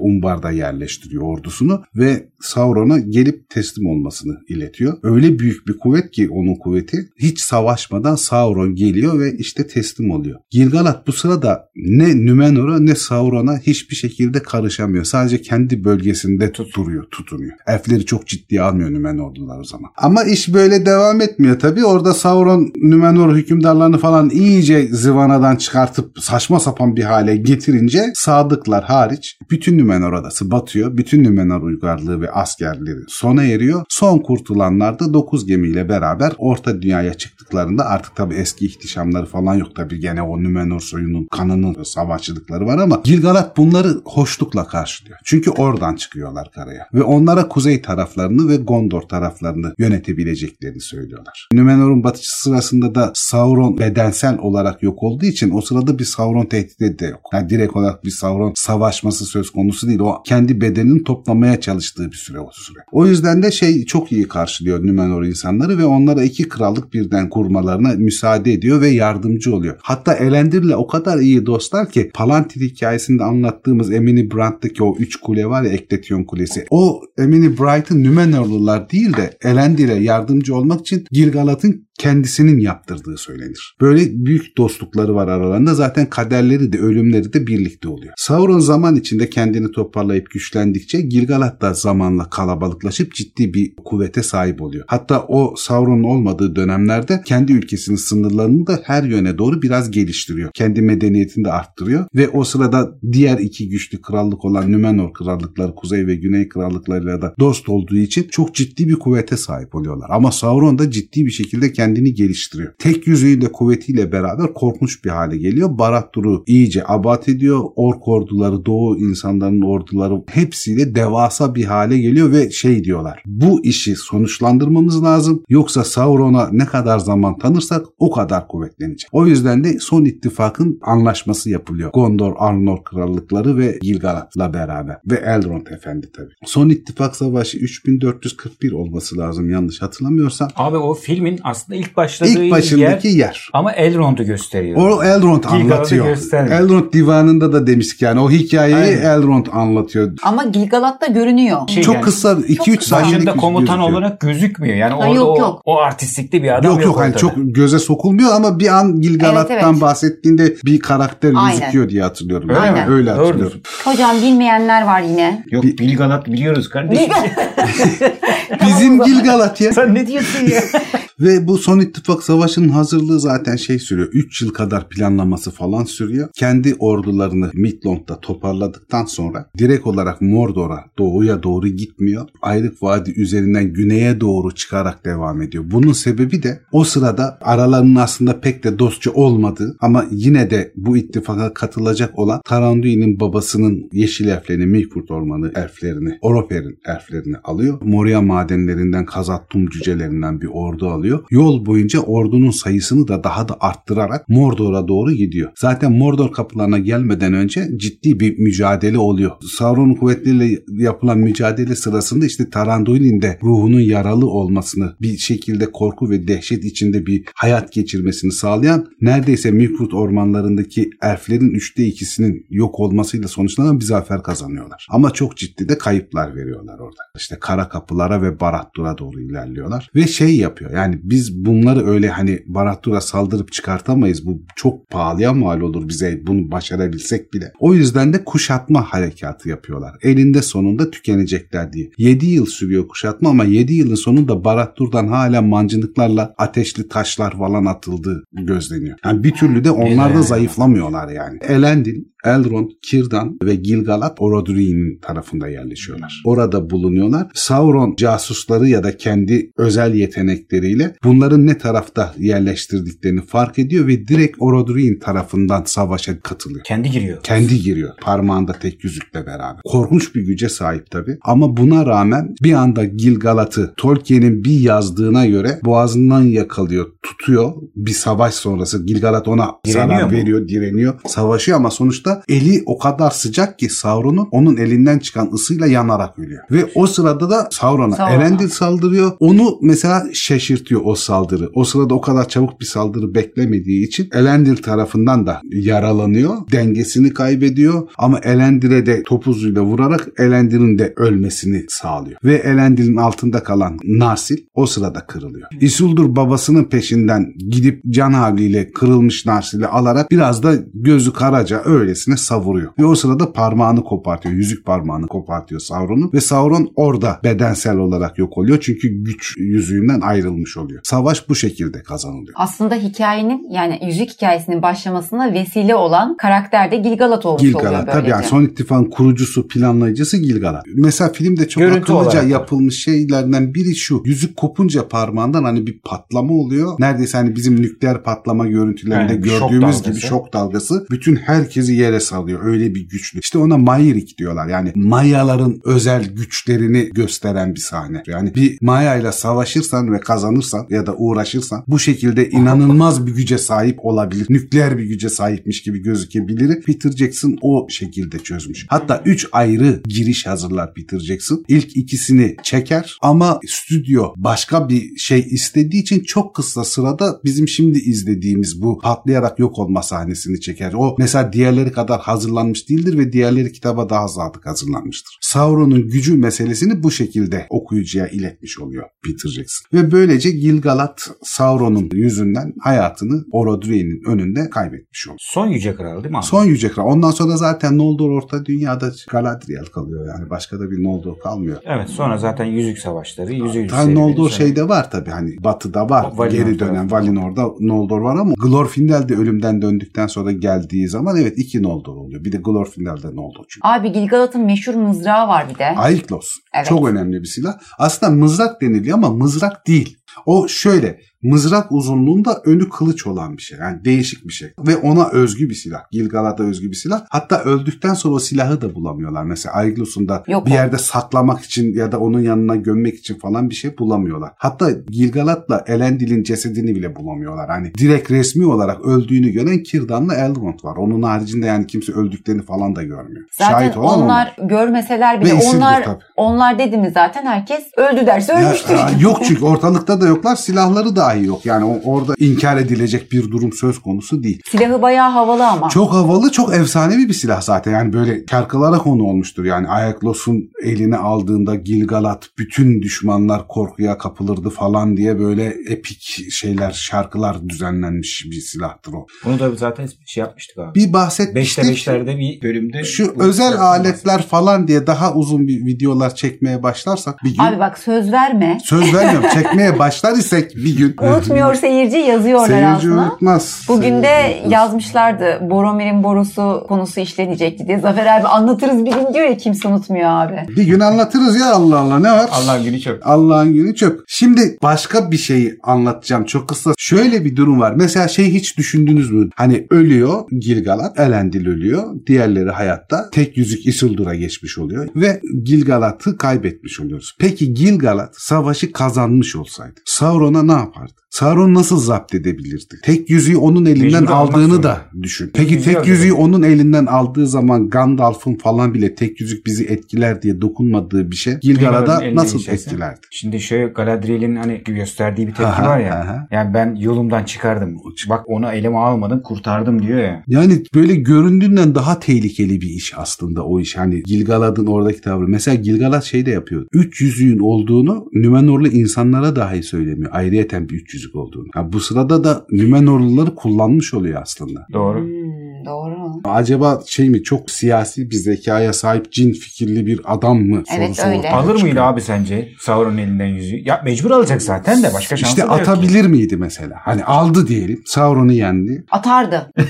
Umbar'da 0.00 0.50
yerleştiriyor 0.50 1.22
ordusunu 1.22 1.82
ve 1.96 2.28
Sauron'a 2.40 2.98
gelip 2.98 3.50
teslim 3.50 3.86
olmasını 3.86 4.38
iletiyor. 4.48 4.98
Öyle 5.02 5.38
büyük 5.38 5.68
bir 5.68 5.78
kuvvet 5.78 6.10
ki 6.10 6.28
onun 6.30 6.54
kuvveti. 6.54 7.08
Hiç 7.18 7.40
savaşmadan 7.40 8.14
Sauron 8.14 8.74
geliyor 8.74 9.20
ve 9.20 9.36
işte 9.36 9.66
teslim 9.66 10.10
oluyor. 10.10 10.40
Gilgalad 10.50 11.06
bu 11.06 11.12
sırada 11.12 11.68
ne 11.76 12.16
Nümenor'a 12.16 12.78
ne 12.78 12.94
Sauron'a 12.94 13.58
hiçbir 13.58 13.91
şekilde 13.96 14.42
karışamıyor. 14.42 15.04
Sadece 15.04 15.42
kendi 15.42 15.84
bölgesinde 15.84 16.52
duruyor, 16.76 17.04
tutunuyor. 17.10 17.52
Elfleri 17.66 18.06
çok 18.06 18.26
ciddiye 18.26 18.62
almıyor 18.62 18.90
Nümenorlular 18.90 19.58
o 19.60 19.64
zaman. 19.64 19.90
Ama 19.96 20.24
iş 20.24 20.54
böyle 20.54 20.86
devam 20.86 21.20
etmiyor 21.20 21.60
tabii. 21.60 21.84
Orada 21.84 22.14
Sauron 22.14 22.72
Nümenor 22.76 23.36
hükümdarlarını 23.36 23.98
falan 23.98 24.30
iyice 24.30 24.86
zıvanadan 24.86 25.56
çıkartıp 25.56 26.18
saçma 26.18 26.60
sapan 26.60 26.96
bir 26.96 27.02
hale 27.02 27.36
getirince 27.36 28.12
sadıklar 28.14 28.84
hariç 28.84 29.38
bütün 29.50 29.78
Nümenor 29.78 30.12
adası 30.12 30.50
batıyor. 30.50 30.96
Bütün 30.96 31.24
Nümenor 31.24 31.62
uygarlığı 31.62 32.20
ve 32.20 32.30
askerleri 32.30 33.00
sona 33.08 33.44
eriyor. 33.44 33.84
Son 33.88 34.18
kurtulanlar 34.18 34.98
da 34.98 35.14
9 35.14 35.46
gemiyle 35.46 35.88
beraber 35.88 36.32
Orta 36.38 36.82
Dünya'ya 36.82 37.14
çıktıklarında 37.14 37.86
artık 37.86 38.16
tabii 38.16 38.34
eski 38.34 38.66
ihtişamları 38.66 39.26
falan 39.26 39.54
yok 39.54 39.76
tabii. 39.76 40.00
Gene 40.00 40.22
o 40.22 40.42
Nümenor 40.42 40.80
soyunun 40.80 41.26
kanının 41.30 41.82
savaşçılık 41.82 42.42
kıskançlıkları 42.42 42.66
var 42.66 42.78
ama 42.78 43.00
Gilgalad 43.04 43.56
bunları 43.56 43.81
hoşlukla 44.04 44.66
karşılıyor. 44.66 45.18
Çünkü 45.24 45.50
oradan 45.50 45.96
çıkıyorlar 45.96 46.50
karaya. 46.50 46.88
Ve 46.94 47.02
onlara 47.02 47.48
kuzey 47.48 47.82
taraflarını 47.82 48.48
ve 48.48 48.56
Gondor 48.56 49.02
taraflarını 49.02 49.74
yönetebileceklerini 49.78 50.80
söylüyorlar. 50.80 51.48
Numenor'un 51.52 52.04
batışı 52.04 52.42
sırasında 52.42 52.94
da 52.94 53.12
Sauron 53.14 53.78
bedensel 53.78 54.38
olarak 54.38 54.82
yok 54.82 55.02
olduğu 55.02 55.26
için 55.26 55.50
o 55.50 55.60
sırada 55.60 55.98
bir 55.98 56.04
Sauron 56.04 56.46
tehdidi 56.46 56.98
de 56.98 57.06
yok. 57.06 57.20
Yani 57.32 57.50
direkt 57.50 57.76
olarak 57.76 58.04
bir 58.04 58.10
Sauron 58.10 58.52
savaşması 58.56 59.24
söz 59.24 59.50
konusu 59.50 59.88
değil. 59.88 60.00
O 60.00 60.22
kendi 60.26 60.60
bedenini 60.60 61.04
toplamaya 61.04 61.60
çalıştığı 61.60 62.12
bir 62.12 62.16
süre 62.16 62.40
o 62.40 62.50
süre. 62.52 62.78
O 62.92 63.06
yüzden 63.06 63.42
de 63.42 63.50
şey 63.50 63.84
çok 63.84 64.12
iyi 64.12 64.28
karşılıyor 64.28 64.86
Numenor 64.86 65.24
insanları 65.24 65.78
ve 65.78 65.84
onlara 65.84 66.24
iki 66.24 66.48
krallık 66.48 66.92
birden 66.92 67.28
kurmalarına 67.28 67.88
müsaade 67.88 68.52
ediyor 68.52 68.80
ve 68.80 68.88
yardımcı 68.88 69.56
oluyor. 69.56 69.76
Hatta 69.82 70.14
Elendir'le 70.14 70.74
o 70.76 70.86
kadar 70.86 71.18
iyi 71.18 71.46
dostlar 71.46 71.90
ki 71.90 72.10
Palantir 72.14 72.60
hikayesinde 72.60 73.24
anlattığımız 73.72 73.92
Emini 73.92 74.30
Brandt'taki 74.30 74.82
o 74.82 74.96
üç 74.98 75.16
kule 75.16 75.46
var 75.46 75.62
ya 75.62 75.72
Ekletion 75.72 76.24
Kulesi. 76.24 76.66
O 76.70 77.00
Emini 77.18 77.58
Bright'ın 77.58 78.04
Numenorlular 78.04 78.90
değil 78.90 79.16
de 79.16 79.36
Elendir'e 79.42 79.94
yardımcı 79.94 80.56
olmak 80.56 80.80
için 80.80 81.04
Gilgalad'ın 81.10 81.88
kendisinin 81.98 82.58
yaptırdığı 82.58 83.16
söylenir. 83.16 83.76
Böyle 83.80 84.24
büyük 84.24 84.56
dostlukları 84.56 85.14
var 85.14 85.28
aralarında. 85.28 85.74
Zaten 85.74 86.10
kaderleri 86.10 86.72
de 86.72 86.78
ölümleri 86.78 87.32
de 87.32 87.46
birlikte 87.46 87.88
oluyor. 87.88 88.12
Sauron 88.16 88.58
zaman 88.58 88.96
içinde 88.96 89.30
kendini 89.30 89.72
toparlayıp 89.72 90.30
güçlendikçe 90.30 91.00
Gilgalad 91.00 91.60
da 91.60 91.74
zamanla 91.74 92.30
kalabalıklaşıp 92.30 93.14
ciddi 93.14 93.54
bir 93.54 93.76
kuvvete 93.84 94.22
sahip 94.22 94.62
oluyor. 94.62 94.84
Hatta 94.88 95.24
o 95.28 95.54
Sauron'un 95.56 96.02
olmadığı 96.02 96.56
dönemlerde 96.56 97.22
kendi 97.24 97.52
ülkesinin 97.52 97.96
sınırlarını 97.96 98.66
da 98.66 98.80
her 98.84 99.02
yöne 99.02 99.38
doğru 99.38 99.62
biraz 99.62 99.90
geliştiriyor. 99.90 100.50
Kendi 100.54 100.82
medeniyetini 100.82 101.44
de 101.44 101.52
arttırıyor 101.52 102.06
ve 102.14 102.28
o 102.28 102.44
sırada 102.44 102.98
diğer 103.12 103.38
iki 103.38 103.68
güçlü 103.68 104.00
krallık 104.02 104.44
olan 104.44 104.72
Numenor 104.72 105.12
krallıkları, 105.12 105.74
Kuzey 105.74 106.06
ve 106.06 106.16
Güney 106.16 106.48
krallıklarıyla 106.48 107.22
da 107.22 107.34
dost 107.40 107.68
olduğu 107.68 107.96
için 107.96 108.26
çok 108.30 108.54
ciddi 108.54 108.88
bir 108.88 108.94
kuvvete 108.94 109.36
sahip 109.36 109.74
oluyorlar. 109.74 110.10
Ama 110.10 110.32
Sauron 110.32 110.78
da 110.78 110.90
ciddi 110.90 111.26
bir 111.26 111.30
şekilde 111.30 111.72
kendini 111.92 112.14
geliştiriyor. 112.14 112.72
Tek 112.78 113.06
yüzüğüyle 113.06 113.52
kuvvetiyle 113.52 114.12
beraber 114.12 114.54
korkunç 114.54 115.04
bir 115.04 115.10
hale 115.10 115.36
geliyor. 115.36 115.78
Barad-dûr'u 115.78 116.42
iyice 116.46 116.82
abat 116.86 117.28
ediyor. 117.28 117.64
Ork 117.76 118.08
orduları, 118.08 118.66
Doğu 118.66 118.98
insanların 118.98 119.60
orduları 119.60 120.22
hepsiyle 120.26 120.94
devasa 120.94 121.54
bir 121.54 121.64
hale 121.64 121.98
geliyor 121.98 122.32
ve 122.32 122.50
şey 122.50 122.84
diyorlar. 122.84 123.22
Bu 123.26 123.64
işi 123.64 123.96
sonuçlandırmamız 123.96 125.04
lazım. 125.04 125.42
Yoksa 125.48 125.84
Sauron'a 125.84 126.48
ne 126.52 126.66
kadar 126.66 126.98
zaman 126.98 127.38
tanırsak 127.38 127.86
o 127.98 128.10
kadar 128.10 128.48
kuvvetlenecek. 128.48 129.08
O 129.12 129.26
yüzden 129.26 129.64
de 129.64 129.78
son 129.78 130.04
ittifakın 130.04 130.78
anlaşması 130.82 131.50
yapılıyor. 131.50 131.90
Gondor, 131.92 132.32
Arnor 132.38 132.84
krallıkları 132.84 133.58
ve 133.58 133.78
Gilgalad'la 133.82 134.54
beraber. 134.54 134.96
Ve 135.10 135.14
Elrond 135.14 135.66
efendi 135.66 136.10
tabii. 136.16 136.32
Son 136.44 136.68
ittifak 136.68 137.16
savaşı 137.16 137.58
3441 137.58 138.72
olması 138.72 139.18
lazım 139.18 139.50
yanlış 139.50 139.82
hatırlamıyorsam. 139.82 140.48
Abi 140.56 140.76
o 140.76 140.94
filmin 140.94 141.38
aslında 141.44 141.71
ilk 141.72 141.96
başladığı 141.96 142.30
İlk 142.30 142.52
başındaki 142.52 143.08
yer, 143.08 143.14
yer. 143.14 143.48
ama 143.52 143.72
Elrond'u 143.72 144.24
gösteriyor. 144.24 144.80
O 144.80 145.04
Elrond 145.04 145.42
Gilgalad'ı 145.42 145.74
anlatıyor. 145.74 146.06
göstermiyor. 146.06 146.60
Elrond 146.60 146.92
divanında 146.92 147.52
da 147.52 147.66
demiştik 147.66 148.02
yani 148.02 148.20
o 148.20 148.30
hikayeyi 148.30 148.76
Aynen. 148.76 149.02
Elrond 149.02 149.46
anlatıyor. 149.52 150.12
Ama 150.22 150.44
Gilgalad'da 150.44 151.06
görünüyor. 151.06 151.68
Şey 151.68 151.82
Çok 151.82 151.94
yani, 151.94 152.04
kısa 152.04 152.32
2-3 152.32 152.80
saniyelik 152.80 153.16
Başında 153.18 153.34
bir 153.34 153.40
komutan 153.40 153.76
gözüküyor. 153.76 153.98
olarak 154.02 154.20
gözükmüyor. 154.20 154.76
Yani 154.76 154.92
Ha, 154.92 154.98
orada 154.98 155.14
yok, 155.14 155.36
o, 155.36 155.40
yok. 155.40 155.62
o 155.64 155.78
artistlikli 155.78 156.42
bir 156.42 156.58
adam 156.58 156.70
Yok 156.70 156.84
yok 156.84 156.96
hani 156.98 157.06
ortada. 157.06 157.18
çok 157.18 157.32
göze 157.36 157.78
sokulmuyor 157.78 158.32
ama 158.34 158.58
bir 158.58 158.68
an 158.68 159.00
Gilgalad'dan 159.00 159.52
Evet, 159.56 159.64
evet. 159.70 159.80
bahsettiğinde 159.80 160.54
bir 160.64 160.80
karakter 160.80 161.32
Aynen. 161.36 161.60
gözüküyor 161.60 161.88
diye 161.88 162.02
hatırlıyorum. 162.02 162.48
Öyle 162.48 162.66
Yani 162.66 162.80
mi? 162.80 162.84
Öyle 162.94 163.10
Doğrudur. 163.10 163.24
hatırlıyorum. 163.24 163.60
Hocam 163.84 164.16
bilmeyenler 164.22 164.86
var 164.86 165.00
yine. 165.00 165.44
Yok 165.50 165.62
Gilgalad 165.64 166.26
biliyoruz 166.26 166.68
kardeşim. 166.68 167.12
Bizim 168.66 169.02
Gilgalad 169.04 169.60
ya. 169.60 169.72
Sen 169.72 169.94
ne 169.94 170.06
diyorsun 170.06 170.46
ya? 170.46 170.60
Ve 171.22 171.48
bu 171.48 171.58
son 171.58 171.80
ittifak 171.80 172.22
savaşının 172.22 172.68
hazırlığı 172.68 173.20
zaten 173.20 173.56
şey 173.56 173.78
sürüyor. 173.78 174.08
3 174.12 174.42
yıl 174.42 174.50
kadar 174.50 174.88
planlaması 174.88 175.50
falan 175.50 175.84
sürüyor. 175.84 176.28
Kendi 176.34 176.74
ordularını 176.78 177.50
Midlond'da 177.54 178.20
toparladıktan 178.20 179.04
sonra 179.04 179.50
direkt 179.58 179.86
olarak 179.86 180.20
Mordor'a 180.20 180.84
doğuya 180.98 181.42
doğru 181.42 181.68
gitmiyor. 181.68 182.28
Ayrık 182.42 182.82
Vadi 182.82 183.10
üzerinden 183.16 183.72
güneye 183.72 184.20
doğru 184.20 184.54
çıkarak 184.54 185.04
devam 185.04 185.42
ediyor. 185.42 185.64
Bunun 185.66 185.92
sebebi 185.92 186.42
de 186.42 186.60
o 186.72 186.84
sırada 186.84 187.38
aralarının 187.40 187.94
aslında 187.94 188.40
pek 188.40 188.64
de 188.64 188.78
dostça 188.78 189.10
olmadığı 189.10 189.76
ama 189.80 190.06
yine 190.10 190.50
de 190.50 190.72
bu 190.76 190.96
ittifaka 190.96 191.54
katılacak 191.54 192.18
olan 192.18 192.40
Taranduin'in 192.44 193.20
babasının 193.20 193.88
yeşil 193.92 194.28
elflerini, 194.28 194.66
Milford 194.66 195.08
Ormanı 195.08 195.52
elflerini, 195.54 196.18
Oroper'in 196.22 196.78
elflerini 196.86 197.36
alıyor. 197.36 197.78
Moria 197.82 198.22
madenlerinden, 198.22 199.06
Kazattum 199.06 199.66
cücelerinden 199.66 200.40
bir 200.40 200.48
ordu 200.52 200.88
alıyor. 200.88 201.11
Yol 201.30 201.66
boyunca 201.66 202.00
ordunun 202.00 202.50
sayısını 202.50 203.08
da 203.08 203.24
daha 203.24 203.48
da 203.48 203.56
arttırarak 203.60 204.28
Mordor'a 204.28 204.88
doğru 204.88 205.12
gidiyor. 205.12 205.50
Zaten 205.58 205.92
Mordor 205.92 206.32
kapılarına 206.32 206.78
gelmeden 206.78 207.32
önce 207.32 207.68
ciddi 207.76 208.20
bir 208.20 208.38
mücadele 208.38 208.98
oluyor. 208.98 209.30
Sauron'un 209.58 209.94
kuvvetleriyle 209.94 210.58
yapılan 210.68 211.18
mücadele 211.18 211.76
sırasında 211.76 212.26
işte 212.26 212.50
Taranduin'in 212.50 213.22
de 213.22 213.38
ruhunun 213.42 213.80
yaralı 213.80 214.26
olmasını 214.26 214.96
bir 215.00 215.18
şekilde 215.18 215.72
korku 215.72 216.10
ve 216.10 216.28
dehşet 216.28 216.64
içinde 216.64 217.06
bir 217.06 217.24
hayat 217.34 217.72
geçirmesini 217.72 218.32
sağlayan 218.32 218.86
neredeyse 219.00 219.50
Milford 219.50 219.92
ormanlarındaki 219.92 220.90
elflerin 221.02 221.50
üçte 221.50 221.84
ikisinin 221.84 222.46
yok 222.50 222.80
olmasıyla 222.80 223.28
sonuçlanan 223.28 223.80
bir 223.80 223.84
zafer 223.84 224.22
kazanıyorlar. 224.22 224.86
Ama 224.90 225.10
çok 225.10 225.36
ciddi 225.36 225.68
de 225.68 225.78
kayıplar 225.78 226.36
veriyorlar 226.36 226.78
orada. 226.78 227.02
İşte 227.16 227.36
kara 227.40 227.68
kapılara 227.68 228.22
ve 228.22 228.40
Barad-dûr'a 228.40 228.98
doğru 228.98 229.20
ilerliyorlar. 229.20 229.90
Ve 229.94 230.06
şey 230.06 230.36
yapıyor 230.36 230.70
yani 230.74 231.00
biz 231.02 231.44
bunları 231.44 231.86
öyle 231.86 232.08
hani 232.08 232.38
Barad-dûr'a 232.46 233.00
saldırıp 233.00 233.52
çıkartamayız. 233.52 234.26
Bu 234.26 234.42
çok 234.56 234.90
pahalıya 234.90 235.32
mal 235.32 235.60
olur 235.60 235.88
bize 235.88 236.20
bunu 236.26 236.50
başarabilsek 236.50 237.32
bile. 237.32 237.52
O 237.58 237.74
yüzden 237.74 238.12
de 238.12 238.24
kuşatma 238.24 238.82
harekatı 238.82 239.48
yapıyorlar. 239.48 239.96
Elinde 240.02 240.42
sonunda 240.42 240.90
tükenecekler 240.90 241.72
diye. 241.72 241.90
7 241.98 242.26
yıl 242.26 242.46
sürüyor 242.46 242.88
kuşatma 242.88 243.30
ama 243.30 243.44
7 243.44 243.74
yılın 243.74 243.94
sonunda 243.94 244.32
Barad-dûr'dan 244.32 245.08
hala 245.08 245.42
mancınıklarla 245.42 246.34
ateşli 246.38 246.88
taşlar 246.88 247.38
falan 247.38 247.64
atıldığı 247.64 248.24
gözleniyor. 248.32 248.98
Yani 249.04 249.24
bir 249.24 249.32
türlü 249.32 249.64
de 249.64 249.70
onlar 249.70 250.14
da 250.14 250.22
zayıflamıyorlar 250.22 251.08
yani. 251.08 251.38
Elendil, 251.42 252.04
Elrond, 252.24 252.70
Círdan 252.82 253.38
ve 253.44 253.54
Gilgalad 253.54 254.16
Orodruin'in 254.18 254.98
tarafında 254.98 255.48
yerleşiyorlar. 255.48 256.22
Orada 256.24 256.70
bulunuyorlar. 256.70 257.26
Sauron 257.34 257.94
casusları 257.96 258.68
ya 258.68 258.84
da 258.84 258.96
kendi 258.96 259.50
özel 259.56 259.94
yetenekleriyle 259.94 260.81
bunların 261.04 261.46
ne 261.46 261.58
tarafta 261.58 262.14
yerleştirdiklerini 262.18 263.26
fark 263.26 263.58
ediyor 263.58 263.86
ve 263.86 264.08
direkt 264.08 264.36
Orodruin 264.40 264.98
tarafından 264.98 265.62
savaşa 265.66 266.20
katılıyor. 266.20 266.64
Kendi 266.64 266.90
giriyor. 266.90 267.22
Kendi 267.22 267.62
giriyor. 267.62 267.90
Parmağında 268.00 268.52
tek 268.52 268.84
yüzükle 268.84 269.26
beraber. 269.26 269.60
Korkunç 269.64 270.14
bir 270.14 270.22
güce 270.22 270.48
sahip 270.48 270.90
tabi. 270.90 271.18
Ama 271.22 271.56
buna 271.56 271.86
rağmen 271.86 272.34
bir 272.42 272.52
anda 272.52 272.84
Gilgalad'ı 272.84 273.74
Tolkien'in 273.76 274.44
bir 274.44 274.60
yazdığına 274.60 275.26
göre 275.26 275.60
boğazından 275.64 276.22
yakalıyor, 276.22 276.86
tutuyor. 277.02 277.52
Bir 277.76 277.90
savaş 277.92 278.34
sonrası 278.34 278.86
Gilgalad 278.86 279.26
ona 279.26 279.50
Direniyor 279.66 279.88
zarar 279.88 280.04
mu? 280.04 280.12
veriyor, 280.12 280.48
direniyor. 280.48 280.94
Savaşıyor 281.06 281.58
ama 281.58 281.70
sonuçta 281.70 282.22
eli 282.28 282.62
o 282.66 282.78
kadar 282.78 283.10
sıcak 283.10 283.58
ki 283.58 283.68
Sauron'un 283.68 284.28
onun 284.30 284.56
elinden 284.56 284.98
çıkan 284.98 285.30
ısıyla 285.32 285.66
yanarak 285.66 286.18
ölüyor. 286.18 286.42
Ve 286.50 286.64
o 286.74 286.86
sırada 286.86 287.30
da 287.30 287.48
Sauron'a 287.50 287.96
Sauron'a. 287.96 288.14
Elendil 288.14 288.48
saldırıyor. 288.48 289.12
Onu 289.20 289.58
mesela 289.62 290.04
şaşırtıyor 290.12 290.71
o 290.80 290.94
saldırı. 290.94 291.50
O 291.54 291.64
sırada 291.64 291.94
o 291.94 292.00
kadar 292.00 292.28
çabuk 292.28 292.60
bir 292.60 292.66
saldırı 292.66 293.14
beklemediği 293.14 293.86
için 293.86 294.08
Elendil 294.12 294.56
tarafından 294.56 295.26
da 295.26 295.40
yaralanıyor. 295.52 296.36
Dengesini 296.52 297.14
kaybediyor 297.14 297.88
ama 297.98 298.18
Elendil'e 298.18 298.86
de 298.86 299.02
topuzuyla 299.02 299.62
vurarak 299.62 300.08
Elendil'in 300.18 300.78
de 300.78 300.92
ölmesini 300.96 301.64
sağlıyor. 301.68 302.18
Ve 302.24 302.34
Elendil'in 302.34 302.96
altında 302.96 303.42
kalan 303.42 303.78
Narsil 303.84 304.36
o 304.54 304.66
sırada 304.66 305.06
kırılıyor. 305.06 305.48
Isildur 305.60 306.16
babasının 306.16 306.64
peşinden 306.64 307.34
gidip 307.38 307.82
can 307.90 308.12
havliyle 308.12 308.72
kırılmış 308.72 309.26
Narsil'i 309.26 309.66
alarak 309.66 310.10
biraz 310.10 310.42
da 310.42 310.54
gözü 310.74 311.12
karaca 311.12 311.62
öylesine 311.64 312.16
savuruyor. 312.16 312.72
Ve 312.78 312.84
o 312.84 312.94
sırada 312.94 313.32
parmağını 313.32 313.84
kopartıyor. 313.84 314.34
Yüzük 314.34 314.66
parmağını 314.66 315.06
kopartıyor 315.06 315.60
Sauron'un 315.60 316.10
ve 316.14 316.20
Sauron 316.20 316.72
orada 316.76 317.20
bedensel 317.24 317.76
olarak 317.76 318.18
yok 318.18 318.38
oluyor. 318.38 318.58
Çünkü 318.60 318.88
güç 318.88 319.34
yüzüğünden 319.38 320.00
ayrılmış 320.00 320.56
oluyor. 320.56 320.61
Oluyor. 320.64 320.80
Savaş 320.84 321.28
bu 321.28 321.34
şekilde 321.34 321.82
kazanılıyor. 321.82 322.34
Aslında 322.34 322.74
hikayenin 322.74 323.46
yani 323.50 323.80
yüzük 323.86 324.10
hikayesinin 324.10 324.62
başlamasına 324.62 325.32
vesile 325.32 325.74
olan 325.74 326.16
karakter 326.16 326.70
de 326.70 326.76
Gilgalad 326.76 327.22
olmuş 327.24 327.42
oluyor 327.42 327.60
Gilgalad 327.60 327.86
böylece. 327.86 327.92
tabii 327.92 328.10
yani 328.10 328.24
Son 328.24 328.44
İttifak'ın 328.44 328.90
kurucusu, 328.90 329.48
planlayıcısı 329.48 330.16
Gilgalad. 330.16 330.62
Mesela 330.74 331.12
filmde 331.12 331.48
çok 331.48 331.62
Görüntü 331.62 331.80
akıllıca 331.80 332.18
olarak 332.18 332.30
yapılmış 332.30 332.84
şeylerden 332.84 333.54
biri 333.54 333.76
şu. 333.76 334.02
Yüzük 334.04 334.36
kopunca 334.36 334.88
parmağından 334.88 335.44
hani 335.44 335.66
bir 335.66 335.78
patlama 335.84 336.32
oluyor. 336.34 336.74
Neredeyse 336.78 337.18
hani 337.18 337.36
bizim 337.36 337.62
nükleer 337.62 338.02
patlama 338.02 338.46
görüntülerinde 338.46 339.12
Yani 339.12 339.28
şok 339.28 339.50
gördüğümüz 339.50 339.62
dalgası. 339.62 339.90
gibi 339.90 340.00
şok 340.00 340.32
dalgası 340.32 340.86
bütün 340.90 341.16
herkesi 341.16 341.72
yere 341.72 342.00
salıyor. 342.00 342.44
Öyle 342.44 342.74
bir 342.74 342.88
güçlü. 342.88 343.20
İşte 343.20 343.38
ona 343.38 343.58
Mayirik 343.58 344.18
diyorlar. 344.18 344.48
Yani 344.48 344.72
Mayaların 344.74 345.60
özel 345.64 346.04
güçlerini 346.04 346.90
gösteren 346.92 347.54
bir 347.54 347.60
sahne. 347.60 348.02
Yani 348.06 348.34
bir 348.34 348.58
Maya 348.60 348.96
ile 348.96 349.12
savaşırsan 349.12 349.92
ve 349.92 350.00
kazanırsan 350.00 350.51
ya 350.70 350.86
da 350.86 350.94
uğraşırsan 350.96 351.64
bu 351.68 351.78
şekilde 351.78 352.30
inanılmaz 352.30 353.06
bir 353.06 353.14
güce 353.14 353.38
sahip 353.38 353.84
olabilir. 353.84 354.26
Nükleer 354.30 354.78
bir 354.78 354.84
güce 354.84 355.08
sahipmiş 355.08 355.62
gibi 355.62 355.78
gözükebilir. 355.78 356.62
Peter 356.62 356.90
Jackson 356.90 357.38
o 357.40 357.66
şekilde 357.70 358.18
çözmüş. 358.18 358.66
Hatta 358.68 359.02
3 359.04 359.26
ayrı 359.32 359.82
giriş 359.88 360.26
hazırlar 360.26 360.74
Peter 360.74 360.98
Jackson. 360.98 361.44
İlk 361.48 361.76
ikisini 361.76 362.36
çeker 362.42 362.96
ama 363.02 363.40
stüdyo 363.46 364.04
başka 364.16 364.68
bir 364.68 364.96
şey 364.96 365.26
istediği 365.30 365.82
için 365.82 366.00
çok 366.00 366.34
kısa 366.34 366.64
sırada 366.64 367.20
bizim 367.24 367.48
şimdi 367.48 367.78
izlediğimiz 367.78 368.62
bu 368.62 368.78
patlayarak 368.78 369.38
yok 369.38 369.58
olma 369.58 369.82
sahnesini 369.82 370.40
çeker. 370.40 370.72
O 370.76 370.96
mesela 370.98 371.32
diğerleri 371.32 371.72
kadar 371.72 372.00
hazırlanmış 372.00 372.68
değildir 372.68 372.98
ve 372.98 373.12
diğerleri 373.12 373.52
kitaba 373.52 373.90
daha 373.90 374.08
sadık 374.08 374.46
hazırlanmıştır. 374.46 375.18
Sauron'un 375.20 375.88
gücü 375.88 376.16
meselesini 376.16 376.82
bu 376.82 376.90
şekilde 376.90 377.46
okuyucuya 377.50 378.08
iletmiş 378.08 378.58
oluyor 378.58 378.84
Peter 379.04 379.30
Jackson. 379.30 379.66
Ve 379.72 379.92
böylece 379.92 380.30
Gilgalad 380.42 380.98
Sauron'un 381.22 381.90
yüzünden 381.92 382.52
hayatını 382.60 383.24
Orodruin'in 383.32 384.02
önünde 384.10 384.50
kaybetmiş 384.50 385.08
oluyor. 385.08 385.18
Son 385.20 385.46
Yüce 385.46 385.74
Kral 385.74 386.04
değil 386.04 386.10
mi 386.10 386.18
abi? 386.18 386.24
Son 386.24 386.44
Yüce 386.44 386.68
Kral. 386.68 386.86
Ondan 386.86 387.10
sonra 387.10 387.36
zaten 387.36 387.78
Noldor 387.78 388.10
orta 388.10 388.44
dünyada 388.44 388.90
Galadriel 389.10 389.64
kalıyor 389.64 390.06
yani. 390.08 390.30
Başka 390.30 390.58
da 390.58 390.70
bir 390.70 390.84
Noldor 390.84 391.18
kalmıyor. 391.18 391.56
Evet 391.64 391.88
sonra 391.88 392.18
zaten 392.18 392.44
Yüzük 392.44 392.78
Savaşları, 392.78 393.32
Yüzük 393.32 393.70
Tabii 393.70 393.94
Noldor 393.94 394.30
serüveni 394.30 394.48
şeyde 394.48 394.68
var 394.68 394.90
tabii 394.90 395.10
hani 395.10 395.44
batıda 395.44 395.90
var. 395.90 396.06
Valinor 396.14 396.46
geri 396.46 396.58
dönen. 396.58 396.90
Valinor'da 396.90 397.42
Noldor 397.60 398.00
var 398.00 398.16
ama 398.16 398.34
Glorfindel 398.42 399.08
de 399.08 399.14
ölümden 399.14 399.62
döndükten 399.62 400.06
sonra 400.06 400.32
geldiği 400.32 400.88
zaman 400.88 401.16
evet 401.16 401.38
iki 401.38 401.62
Noldor 401.62 401.96
oluyor. 401.96 402.24
Bir 402.24 402.32
de 402.32 402.36
Glorfindel 402.36 403.02
de 403.02 403.16
Noldor 403.16 403.44
çünkü. 403.48 403.68
Abi 403.68 403.92
Gilgalad'ın 403.92 404.44
meşhur 404.44 404.74
mızrağı 404.74 405.28
var 405.28 405.46
bir 405.50 405.58
de. 405.58 405.64
Aiklos. 405.64 406.28
Evet. 406.54 406.66
Çok 406.66 406.88
önemli 406.88 407.20
bir 407.20 407.28
silah. 407.28 407.54
Aslında 407.78 408.12
mızrak 408.12 408.62
deniliyor 408.62 408.98
ama 408.98 409.10
mızrak 409.10 409.66
değil. 409.66 410.01
O 410.26 410.48
şöyle 410.48 411.00
mızrak 411.22 411.72
uzunluğunda 411.72 412.42
önü 412.44 412.68
kılıç 412.68 413.06
olan 413.06 413.36
bir 413.36 413.42
şey. 413.42 413.58
Yani 413.58 413.84
değişik 413.84 414.28
bir 414.28 414.32
şey. 414.32 414.52
Ve 414.66 414.76
ona 414.76 415.08
özgü 415.08 415.50
bir 415.50 415.54
silah. 415.54 415.80
Gilgalad'a 415.90 416.42
özgü 416.42 416.70
bir 416.70 416.76
silah. 416.76 417.04
Hatta 417.10 417.38
öldükten 417.42 417.94
sonra 417.94 418.14
o 418.14 418.18
silahı 418.18 418.60
da 418.60 418.74
bulamıyorlar. 418.74 419.24
Mesela 419.24 419.54
Aiglos'un 419.54 420.08
da 420.08 420.24
Yok 420.28 420.46
bir 420.46 420.50
o. 420.50 420.54
yerde 420.54 420.78
saklamak 420.78 421.40
için 421.44 421.74
ya 421.74 421.92
da 421.92 421.98
onun 422.00 422.20
yanına 422.20 422.56
gömmek 422.56 422.94
için 422.98 423.14
falan 423.18 423.50
bir 423.50 423.54
şey 423.54 423.78
bulamıyorlar. 423.78 424.30
Hatta 424.36 424.70
Gilgalad'la 424.70 425.64
Elendil'in 425.66 426.22
cesedini 426.22 426.74
bile 426.74 426.96
bulamıyorlar. 426.96 427.48
Hani 427.50 427.74
direkt 427.74 428.10
resmi 428.10 428.46
olarak 428.46 428.80
öldüğünü 428.84 429.30
gören 429.30 429.62
Kirdan'la 429.62 430.14
Elrond 430.14 430.64
var. 430.64 430.76
Onun 430.76 431.02
haricinde 431.02 431.46
yani 431.46 431.66
kimse 431.66 431.92
öldüklerini 431.92 432.42
falan 432.42 432.76
da 432.76 432.82
görmüyor. 432.82 433.24
Zaten 433.32 433.52
Şahit 433.52 433.76
olan 433.76 434.00
onlar 434.02 434.36
görmeseler 434.42 435.20
bile 435.20 435.30
Ve 435.30 435.34
onlar 435.34 435.84
tabii. 435.84 436.02
onlar 436.16 436.58
dedi 436.58 436.76
mi 436.78 436.90
zaten 436.94 437.26
herkes 437.26 437.64
öldü 437.76 438.06
derse 438.06 438.32
ölmüştür. 438.32 438.74
ya 438.74 438.90
yok 439.00 439.18
çünkü 439.24 439.44
ortalıkta 439.44 440.00
da 440.00 440.06
yoklar 440.06 440.36
silahları 440.36 440.96
dahi 441.12 441.26
yok. 441.26 441.46
Yani 441.46 441.64
o- 441.64 441.80
orada 441.84 442.14
inkar 442.18 442.56
edilecek 442.56 443.12
bir 443.12 443.30
durum 443.30 443.52
söz 443.52 443.78
konusu 443.78 444.22
değil. 444.22 444.42
Silahı 444.50 444.82
bayağı 444.82 445.10
havalı 445.10 445.46
ama. 445.48 445.68
Çok 445.68 445.92
havalı 445.92 446.32
çok 446.32 446.54
efsanevi 446.54 447.08
bir 447.08 447.14
silah 447.14 447.40
zaten. 447.42 447.72
Yani 447.72 447.92
böyle 447.92 448.24
şarkılara 448.30 448.78
konu 448.78 449.02
olmuştur. 449.02 449.44
Yani 449.44 449.68
Ayaklos'un 449.68 450.50
eline 450.64 450.96
aldığında 450.96 451.54
Gilgalad 451.54 452.22
bütün 452.38 452.82
düşmanlar 452.82 453.48
korkuya 453.48 453.98
kapılırdı 453.98 454.50
falan 454.50 454.96
diye 454.96 455.18
böyle 455.18 455.54
epik 455.68 456.00
şeyler 456.30 456.70
şarkılar 456.70 457.48
düzenlenmiş 457.48 458.26
bir 458.30 458.40
silahtır 458.40 458.92
o. 458.92 459.06
Bunu 459.24 459.38
da 459.38 459.50
zaten 459.56 459.88
şey 460.06 460.20
yapmıştık 460.20 460.58
abi. 460.58 460.74
Bir 460.74 460.92
bahsetmiştik. 460.92 461.64
5'te 461.64 461.90
5'lerde 461.92 462.18
bir 462.18 462.42
bölümde. 462.42 462.84
Şu 462.84 463.14
özel 463.18 463.60
aletler 463.60 464.22
falan 464.22 464.68
diye 464.68 464.86
daha 464.86 465.14
uzun 465.14 465.48
bir 465.48 465.66
videolar 465.66 466.14
çekmeye 466.14 466.62
başlarsak 466.62 467.24
bir 467.24 467.30
gün 467.30 467.42
Abi 467.44 467.58
bak 467.58 467.78
söz 467.78 468.12
verme. 468.12 468.58
söz 468.64 468.94
vermiyorum 468.94 469.28
çekmeye 469.34 469.78
başlar 469.78 470.12
isek 470.16 470.56
bir 470.56 470.76
gün 470.76 470.92
Unutmuyor 471.02 471.54
seyirci 471.54 471.96
yazıyorlar 471.96 472.46
Seyirci 472.48 472.66
aslında. 472.66 473.02
unutmaz. 473.02 473.62
Bugün 473.68 474.02
de 474.02 474.06
Seyirci 474.06 474.34
unutmaz. 474.34 474.52
yazmışlardı 474.52 475.38
Boromir'in 475.50 476.02
borusu 476.04 476.64
konusu 476.68 477.00
işlenecekti 477.00 477.66
diye. 477.66 477.78
Zafer 477.80 478.20
abi 478.20 478.28
anlatırız 478.28 478.84
bir 478.84 478.92
gün 478.92 479.14
diyor 479.14 479.26
ya 479.26 479.36
kimse 479.36 479.68
unutmuyor 479.68 480.10
abi. 480.10 480.36
Bir 480.56 480.62
gün 480.64 480.80
anlatırız 480.80 481.40
ya 481.40 481.52
Allah 481.52 481.78
Allah 481.78 481.98
ne 481.98 482.12
var? 482.12 482.30
Allah'ın 482.32 482.64
günü 482.64 482.80
çok. 482.80 483.06
Allah'ın 483.06 483.52
günü 483.52 483.74
çöp. 483.74 484.00
Şimdi 484.08 484.58
başka 484.62 485.10
bir 485.10 485.16
şeyi 485.16 485.58
anlatacağım 485.62 486.24
çok 486.24 486.48
kısa. 486.48 486.72
Şöyle 486.78 487.24
bir 487.24 487.36
durum 487.36 487.60
var. 487.60 487.72
Mesela 487.76 488.08
şey 488.08 488.32
hiç 488.34 488.58
düşündünüz 488.58 489.10
mü? 489.10 489.28
Hani 489.36 489.66
ölüyor 489.70 490.24
Gilgalad, 490.40 490.96
Elendil 490.96 491.46
ölüyor. 491.46 491.84
Diğerleri 492.06 492.50
hayatta. 492.50 493.10
Tek 493.12 493.36
yüzük 493.36 493.66
Isildur'a 493.66 494.14
geçmiş 494.14 494.58
oluyor. 494.58 494.88
Ve 494.96 495.20
Gilgalad'ı 495.44 496.16
kaybetmiş 496.18 496.80
oluyoruz. 496.80 497.16
Peki 497.18 497.54
Gilgalad 497.54 498.12
savaşı 498.12 498.72
kazanmış 498.72 499.36
olsaydı 499.36 499.74
Sauron'a 499.84 500.42
ne 500.42 500.52
yapardı? 500.52 500.91
Sauron 501.10 501.54
nasıl 501.54 501.80
zapt 501.80 502.14
edebilirdi? 502.14 502.74
Tek 502.84 503.10
yüzüğü 503.10 503.36
onun 503.36 503.64
elinden 503.64 504.02
Mecbur 504.02 504.14
aldığını 504.14 504.62
da 504.62 504.80
düşün. 505.02 505.30
Peki 505.34 505.62
tek 505.62 505.86
yüzüğü 505.86 506.12
onun 506.12 506.42
elinden 506.42 506.86
aldığı 506.86 507.26
zaman 507.26 507.70
Gandalf'ın 507.70 508.34
falan 508.34 508.74
bile 508.74 508.94
tek 508.94 509.20
yüzük 509.20 509.46
bizi 509.46 509.64
etkiler 509.64 510.22
diye 510.22 510.40
dokunmadığı 510.40 511.10
bir 511.10 511.16
şey 511.16 511.34
Gilgalad'a 511.34 512.14
nasıl 512.14 512.38
geçerse. 512.38 512.70
etkilerdi? 512.70 513.00
Şimdi 513.10 513.40
şöyle 513.40 513.66
Galadriel'in 513.66 514.36
hani 514.36 514.62
gösterdiği 514.64 515.26
bir 515.26 515.32
tepki 515.32 515.44
Aha, 515.44 515.68
var 515.68 515.78
ya. 515.80 516.00
aha. 516.00 516.28
Yani 516.30 516.54
ben 516.54 516.74
yolumdan 516.74 517.24
çıkardım. 517.24 517.76
Bak 518.08 518.24
onu 518.26 518.52
elime 518.52 518.76
almadım 518.76 519.22
kurtardım 519.22 519.82
diyor 519.82 519.98
ya. 519.98 520.24
Yani 520.26 520.62
böyle 520.74 520.94
göründüğünden 520.94 521.74
daha 521.74 522.00
tehlikeli 522.00 522.60
bir 522.60 522.70
iş 522.70 522.92
aslında 522.96 523.44
o 523.44 523.60
iş. 523.60 523.76
Hani 523.76 524.02
Gilgalad'ın 524.02 524.66
oradaki 524.66 525.00
tavrı. 525.00 525.28
Mesela 525.28 525.54
Gilgalad 525.54 526.02
şey 526.02 526.26
de 526.26 526.30
yapıyor. 526.30 526.66
Üç 526.72 527.00
yüzüğün 527.00 527.38
olduğunu 527.38 528.06
Nümenorlu 528.12 528.68
insanlara 528.68 529.36
dahi 529.36 529.62
söylemiyor. 529.62 530.10
Ayrıyeten 530.14 530.68
bir 530.68 530.81
üç 530.82 530.94
yüzük 530.94 531.14
olduğunu. 531.16 531.48
Ha, 531.54 531.72
bu 531.72 531.80
sırada 531.80 532.24
da 532.24 532.46
Nümenorluları 532.50 533.34
kullanmış 533.34 533.94
oluyor 533.94 534.22
aslında. 534.22 534.66
Doğru. 534.72 534.98
Hmm, 534.98 535.41
doğru. 535.64 536.20
Acaba 536.24 536.80
şey 536.86 537.08
mi 537.10 537.22
çok 537.22 537.50
siyasi 537.50 538.10
bir 538.10 538.16
zekaya 538.16 538.72
sahip 538.72 539.12
cin 539.12 539.32
fikirli 539.32 539.86
bir 539.86 540.00
adam 540.04 540.38
mı? 540.38 540.62
Evet, 540.76 540.96
sorusu 540.96 541.16
öyle. 541.16 541.30
Alır 541.30 541.52
mıydı 541.54 541.58
çıkıyor. 541.66 541.86
abi 541.86 542.00
sence 542.00 542.48
Sauron'un 542.60 542.98
elinden 542.98 543.26
yüzüğü? 543.26 543.56
Ya 543.68 543.80
mecbur 543.84 544.10
alacak 544.10 544.42
zaten 544.42 544.82
de 544.82 544.90
başka 544.94 545.16
şansı 545.16 545.30
İşte 545.30 545.42
yok 545.42 545.50
ki. 545.54 545.60
atabilir 545.62 546.06
miydi 546.06 546.36
mesela? 546.36 546.76
Hani 546.80 547.04
aldı 547.04 547.46
diyelim. 547.46 547.82
Sauron'u 547.86 548.32
yendi. 548.32 548.84
Atardı. 548.90 549.50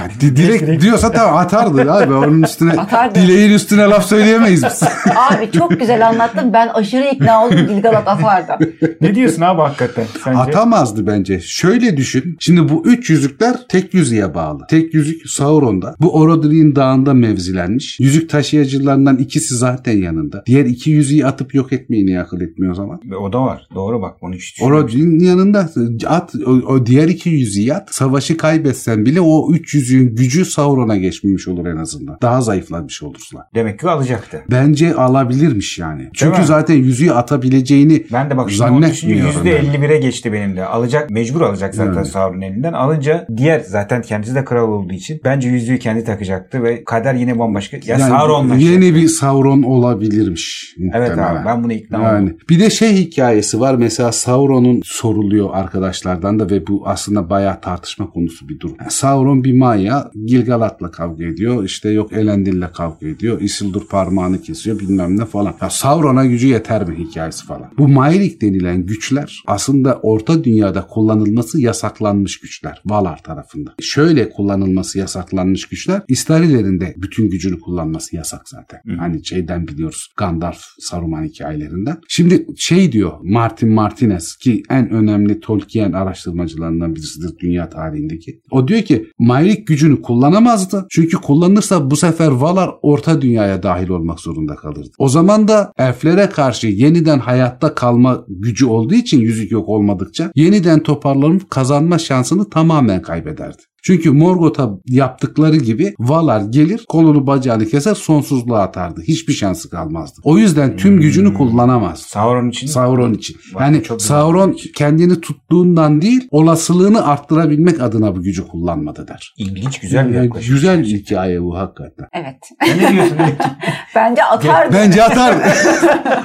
Yani 0.00 0.12
di- 0.20 0.36
direkt 0.36 0.82
diyorsa 0.82 1.12
tamam 1.12 1.36
atardı 1.36 1.92
abi. 1.92 2.14
Onun 2.14 2.42
üstüne 2.42 2.72
Atardı. 2.80 3.14
dileğin 3.14 3.50
üstüne 3.52 3.82
laf 3.82 4.06
söyleyemeyiz 4.06 4.62
biz. 4.64 4.82
Abi 5.16 5.50
çok 5.52 5.80
güzel 5.80 6.08
anlattın. 6.08 6.52
Ben 6.52 6.68
aşırı 6.68 7.08
ikna 7.14 7.46
oldum 7.46 7.66
Gilgalad 7.68 8.06
atardı. 8.06 8.72
ne 9.00 9.14
diyorsun 9.14 9.42
abi 9.42 9.60
hakikaten 9.62 10.04
sence? 10.24 10.38
Atamazdı 10.38 11.06
bence. 11.06 11.40
Şöyle 11.40 11.96
düşün. 11.96 12.36
Şimdi 12.40 12.68
bu 12.68 12.82
üç 12.86 13.10
yüzükler 13.10 13.56
tek 13.68 13.94
yüzüğe 13.94 14.34
bağlı. 14.34 14.66
Tek 14.70 14.94
yüzük 14.94 15.25
Sauron'da. 15.26 15.94
Bu 16.00 16.14
Orodruin 16.14 16.76
dağında 16.76 17.14
mevzilenmiş. 17.14 18.00
Yüzük 18.00 18.30
taşıyıcılarından 18.30 19.16
ikisi 19.16 19.56
zaten 19.56 19.96
yanında. 20.02 20.42
Diğer 20.46 20.64
iki 20.64 20.90
yüzüğü 20.90 21.24
atıp 21.24 21.54
yok 21.54 21.72
etmeyi 21.72 22.06
niye 22.06 22.20
akıl 22.20 22.40
etmiyor 22.40 22.72
o 22.72 22.74
zaman? 22.74 23.00
Ve 23.10 23.16
O 23.16 23.32
da 23.32 23.42
var. 23.42 23.68
Doğru 23.74 24.02
bak 24.02 24.16
onu 24.20 24.34
hiç. 24.34 24.62
Orodruin'in 24.62 25.24
yanında 25.24 25.70
at 26.06 26.34
o, 26.46 26.50
o 26.50 26.86
diğer 26.86 27.08
iki 27.08 27.30
yüzüğü 27.30 27.72
at. 27.72 27.88
Savaşı 27.94 28.36
kaybetsen 28.36 29.06
bile 29.06 29.20
o 29.20 29.52
üç 29.52 29.74
yüzüğün 29.74 30.14
gücü 30.14 30.44
Sauron'a 30.44 30.96
geçmemiş 30.96 31.48
olur 31.48 31.66
en 31.66 31.76
azından. 31.76 32.18
Daha 32.22 32.40
zayıflamış 32.40 33.02
olurlar. 33.02 33.46
Demek 33.54 33.80
ki 33.80 33.88
alacaktı. 33.88 34.42
Bence 34.50 34.94
alabilirmiş 34.94 35.78
yani. 35.78 36.10
Çünkü 36.14 36.38
mi? 36.40 36.46
zaten 36.46 36.74
yüzüğü 36.74 37.10
atabileceğini 37.10 38.06
Ben 38.12 38.30
de 38.30 38.36
bak 38.36 38.50
Zannetmiyorum 38.50 39.46
yani. 39.46 39.76
%51'e 39.76 39.98
geçti 39.98 40.32
benim 40.32 40.56
de. 40.56 40.64
Alacak 40.64 41.10
mecbur 41.10 41.40
alacak 41.40 41.74
zaten 41.74 41.92
Evet. 41.92 42.06
Sauron 42.06 42.40
elinden. 42.40 42.72
Alınca 42.72 43.26
diğer 43.36 43.60
zaten 43.60 44.02
kendisi 44.02 44.34
de 44.34 44.44
kral 44.44 44.68
olduğu 44.68 44.92
için 44.92 45.15
için 45.16 45.24
bence 45.24 45.48
yüzüğü 45.48 45.78
kendi 45.78 46.04
takacaktı 46.04 46.62
ve 46.62 46.84
kader 46.84 47.14
yine 47.14 47.38
bambaşka. 47.38 47.76
Ya 47.76 47.82
Yani 47.86 48.00
Sauron'la. 48.02 48.54
yeni 48.56 48.94
bir 48.94 49.08
Sauron 49.08 49.62
olabilirmiş. 49.62 50.74
Evet 50.94 51.08
muhtemelen. 51.08 51.36
abi 51.36 51.46
ben 51.46 51.64
buna 51.64 51.72
ikna 51.72 52.02
Yani 52.02 52.24
oldum. 52.24 52.36
bir 52.50 52.60
de 52.60 52.70
şey 52.70 52.92
hikayesi 52.96 53.60
var 53.60 53.74
mesela 53.74 54.12
Sauron'un 54.12 54.80
soruluyor 54.84 55.48
arkadaşlardan 55.52 56.38
da 56.38 56.50
ve 56.50 56.66
bu 56.66 56.82
aslında 56.88 57.30
bayağı 57.30 57.60
tartışma 57.60 58.10
konusu 58.10 58.48
bir 58.48 58.60
durum. 58.60 58.76
Yani 58.80 58.90
Sauron 58.90 59.44
bir 59.44 59.58
Maya 59.58 60.10
Gilgalad'la 60.26 60.90
kavga 60.90 61.24
ediyor. 61.24 61.64
İşte 61.64 61.90
yok 61.90 62.12
Elendil'le 62.12 62.66
kavga 62.74 63.06
ediyor. 63.08 63.40
Isildur 63.40 63.88
parmağını 63.88 64.42
kesiyor 64.42 64.78
bilmem 64.78 65.18
ne 65.18 65.24
falan. 65.24 65.54
Ya 65.62 65.70
Sauron'a 65.70 66.24
gücü 66.26 66.46
yeter 66.46 66.88
mi 66.88 66.96
hikayesi 66.98 67.46
falan. 67.46 67.70
Bu 67.78 67.88
Mailik 67.88 68.42
denilen 68.42 68.86
güçler 68.86 69.42
aslında 69.46 69.98
orta 70.02 70.44
dünyada 70.44 70.86
kullanılması 70.86 71.60
yasaklanmış 71.60 72.40
güçler. 72.40 72.82
Valar 72.86 73.22
tarafında. 73.22 73.74
Şöyle 73.80 74.30
kullanılması 74.30 74.98
yasaklanmış 75.06 75.64
güçler. 75.64 76.02
İstarilerin 76.08 76.80
de 76.80 76.94
bütün 76.96 77.30
gücünü 77.30 77.60
kullanması 77.60 78.16
yasak 78.16 78.48
zaten. 78.48 78.80
Hı. 78.86 78.96
Hani 78.98 79.26
şeyden 79.26 79.68
biliyoruz. 79.68 80.08
Gandalf, 80.16 80.60
Saruman 80.80 81.24
hikayelerinden. 81.24 81.96
Şimdi 82.08 82.46
şey 82.56 82.92
diyor 82.92 83.12
Martin 83.22 83.68
Martinez 83.68 84.36
ki 84.36 84.62
en 84.70 84.90
önemli 84.90 85.40
Tolkien 85.40 85.92
araştırmacılarından 85.92 86.94
birisidir 86.94 87.38
dünya 87.38 87.68
tarihindeki. 87.68 88.40
O 88.50 88.68
diyor 88.68 88.82
ki 88.82 89.06
Mailik 89.18 89.66
gücünü 89.66 90.02
kullanamazdı. 90.02 90.86
Çünkü 90.90 91.16
kullanırsa 91.16 91.90
bu 91.90 91.96
sefer 91.96 92.28
Valar 92.28 92.70
orta 92.82 93.22
dünyaya 93.22 93.62
dahil 93.62 93.88
olmak 93.88 94.20
zorunda 94.20 94.54
kalırdı. 94.54 94.90
O 94.98 95.08
zaman 95.08 95.48
da 95.48 95.72
elflere 95.78 96.28
karşı 96.28 96.66
yeniden 96.66 97.18
hayatta 97.18 97.74
kalma 97.74 98.24
gücü 98.28 98.66
olduğu 98.66 98.94
için 98.94 99.20
yüzük 99.20 99.50
yok 99.50 99.68
olmadıkça 99.68 100.30
yeniden 100.34 100.82
toparlanıp 100.82 101.50
kazanma 101.50 101.98
şansını 101.98 102.50
tamamen 102.50 103.02
kaybederdi. 103.02 103.62
Çünkü 103.82 104.10
Morgoth'a 104.10 104.70
yaptıkları 104.86 105.56
gibi 105.56 105.94
Valar 105.98 106.40
gelir 106.40 106.84
kolunu 106.88 107.26
bacağını 107.26 107.66
keser 107.66 107.94
sonsuzluğa 107.94 108.62
atardı. 108.62 109.00
Hiçbir 109.08 109.32
şansı 109.32 109.70
kalmazdı. 109.70 110.20
O 110.24 110.38
yüzden 110.38 110.76
tüm 110.76 110.92
Hmm. 110.92 111.00
gücünü 111.00 111.34
kullanamaz. 111.34 111.98
Sauron 112.00 112.48
için 112.48 112.66
Sauron 112.66 113.14
için. 113.14 113.36
Bak, 113.54 113.60
Yani 113.60 113.82
çok 113.82 114.02
Sauron 114.02 114.52
fikir. 114.52 114.72
kendini 114.72 115.20
tuttuğundan 115.20 116.02
değil 116.02 116.28
olasılığını 116.30 117.06
arttırabilmek 117.06 117.80
adına 117.82 118.16
bu 118.16 118.22
gücü 118.22 118.48
kullanmadı 118.48 119.08
der. 119.08 119.34
ilginç 119.38 119.80
güzel 119.80 120.08
bir 120.08 120.14
yaklaşım. 120.14 120.54
güzel 120.54 120.78
bir 120.80 120.86
hikaye 120.86 121.42
bu 121.42 121.58
hakikaten. 121.58 122.06
Evet. 122.12 122.36
Ne 122.80 122.92
diyorsun? 122.92 123.16
Bence 123.94 124.24
atardı. 124.24 124.74
Bence 124.76 125.02
atar. 125.04 125.34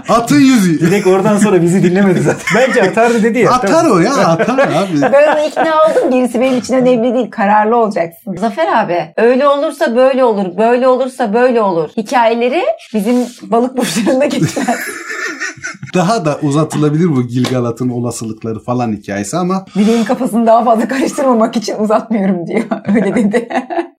Atın 0.09 0.39
yüzü. 0.39 0.79
Direkt 0.79 1.07
oradan 1.07 1.37
sonra 1.37 1.61
bizi 1.61 1.83
dinlemedi 1.83 2.19
zaten. 2.21 2.45
Bence 2.55 2.81
atardı 2.83 3.23
dedi 3.23 3.39
ya. 3.39 3.51
Atar 3.51 3.85
o 3.89 3.99
ya 3.99 4.13
atar 4.15 4.59
abi. 4.59 5.01
Ben 5.13 5.47
ikna 5.49 5.61
oldum. 5.75 6.11
Gerisi 6.11 6.41
benim 6.41 6.57
için 6.57 6.73
önemli 6.73 7.13
değil. 7.13 7.29
Kararlı 7.41 7.75
olacaksın. 7.75 8.36
Zafer 8.36 8.67
abi 8.84 9.13
öyle 9.17 9.47
olursa 9.47 9.95
böyle 9.95 10.23
olur. 10.23 10.58
Böyle 10.58 10.88
olursa 10.88 11.34
böyle 11.34 11.62
olur. 11.62 11.89
Hikayeleri 11.97 12.63
bizim 12.93 13.27
balık 13.41 13.77
burçlarında 13.77 14.25
geçmez. 14.25 14.67
Daha 15.93 16.26
da 16.26 16.39
uzatılabilir 16.41 17.08
bu 17.15 17.28
Gilgalad'ın 17.28 17.89
olasılıkları 17.89 18.60
falan 18.60 18.91
hikayesi 18.93 19.38
ama 19.38 19.65
Dileğin 19.76 20.04
kafasını 20.04 20.47
daha 20.47 20.63
fazla 20.63 20.88
karıştırmamak 20.88 21.58
için 21.58 21.76
uzatmıyorum 21.80 22.47
diyor. 22.47 22.63
Öyle 22.95 23.15
dedi. 23.15 23.47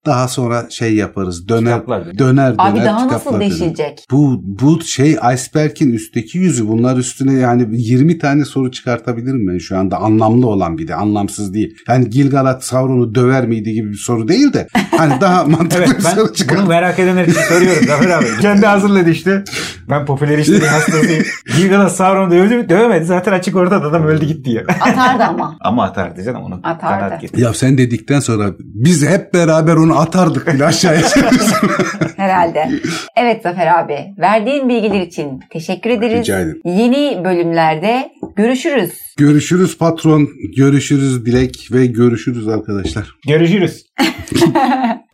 daha 0.06 0.28
sonra 0.28 0.66
şey 0.70 0.94
yaparız. 0.94 1.48
Döner 1.48 1.72
Kitaplar 1.74 2.04
döner 2.18 2.18
döner, 2.18 2.54
abi 2.58 2.80
daha 2.84 3.08
nasıl 3.08 3.40
deşilecek? 3.40 4.06
Bu 4.10 4.40
bu 4.44 4.80
şey 4.80 5.10
iceberg'in 5.34 5.92
üstteki 5.92 6.38
yüzü 6.38 6.68
bunlar 6.68 6.96
üstüne 6.96 7.32
yani 7.34 7.66
20 7.70 8.18
tane 8.18 8.44
soru 8.44 8.70
çıkartabilirim 8.70 9.48
ben 9.48 9.58
şu 9.58 9.78
anda 9.78 9.96
anlamlı 9.96 10.46
olan 10.46 10.78
bir 10.78 10.88
de 10.88 10.94
anlamsız 10.94 11.54
değil. 11.54 11.74
Yani 11.88 12.10
Gilgalad 12.10 12.60
Sauron'u 12.60 13.14
döver 13.14 13.46
miydi 13.46 13.72
gibi 13.72 13.90
bir 13.90 13.96
soru 13.96 14.28
değil 14.28 14.52
de 14.52 14.68
hani 14.96 15.20
daha 15.20 15.44
mantıklı 15.48 15.84
Evet 15.88 15.98
bir 15.98 16.04
ben 16.04 16.10
soru 16.14 16.32
çıkar. 16.32 16.58
bunu 16.58 16.66
merak 16.66 16.98
edenler 16.98 17.26
için 17.26 17.40
soruyorum 17.40 17.86
Zafer 17.86 18.10
abi. 18.10 18.26
Kendi 18.40 18.66
hazırladı 18.66 19.10
işte. 19.10 19.44
Ben 19.90 20.06
popüler 20.06 20.38
işlerin 20.38 20.64
hastasıyım. 20.66 21.24
Gilgalad 21.56 21.88
Sauron'u 21.88 22.30
dövdü? 22.30 22.68
Dövemedi. 22.68 23.04
Zaten 23.04 23.32
açık 23.32 23.56
ortada 23.56 23.86
adam 23.86 24.04
öldü 24.04 24.24
gitti 24.26 24.50
ya. 24.50 24.62
Atardı 24.80 25.24
ama. 25.24 25.56
Ama 25.60 25.84
atardı 25.84 26.22
canım 26.24 26.42
onu. 26.42 26.60
Atardı. 26.62 27.26
Ya 27.36 27.54
sen 27.54 27.78
dedikten 27.78 28.20
sonra 28.20 28.50
biz 28.58 29.08
hep 29.08 29.34
beraber 29.34 29.76
onu 29.76 29.98
atardık 29.98 30.54
bile 30.54 30.64
aşağıya. 30.64 31.02
Herhalde. 32.16 32.70
Evet 33.16 33.42
Zafer 33.42 33.66
abi. 33.84 33.98
Verdiğin 34.18 34.68
bilgiler 34.68 35.00
için 35.00 35.40
teşekkür 35.50 35.90
ederiz. 35.90 36.18
Rica 36.20 36.40
ederim. 36.40 36.60
Yeni 36.64 37.24
bölümlerde 37.24 38.10
görüşürüz. 38.36 38.92
görüşürüz 39.16 39.78
patron, 39.78 40.28
görüşürüz 40.56 41.26
Dilek 41.26 41.68
ve 41.72 41.86
görüşürüz 41.86 42.48
arkadaşlar. 42.48 43.16
Görüşürüz. 43.28 43.86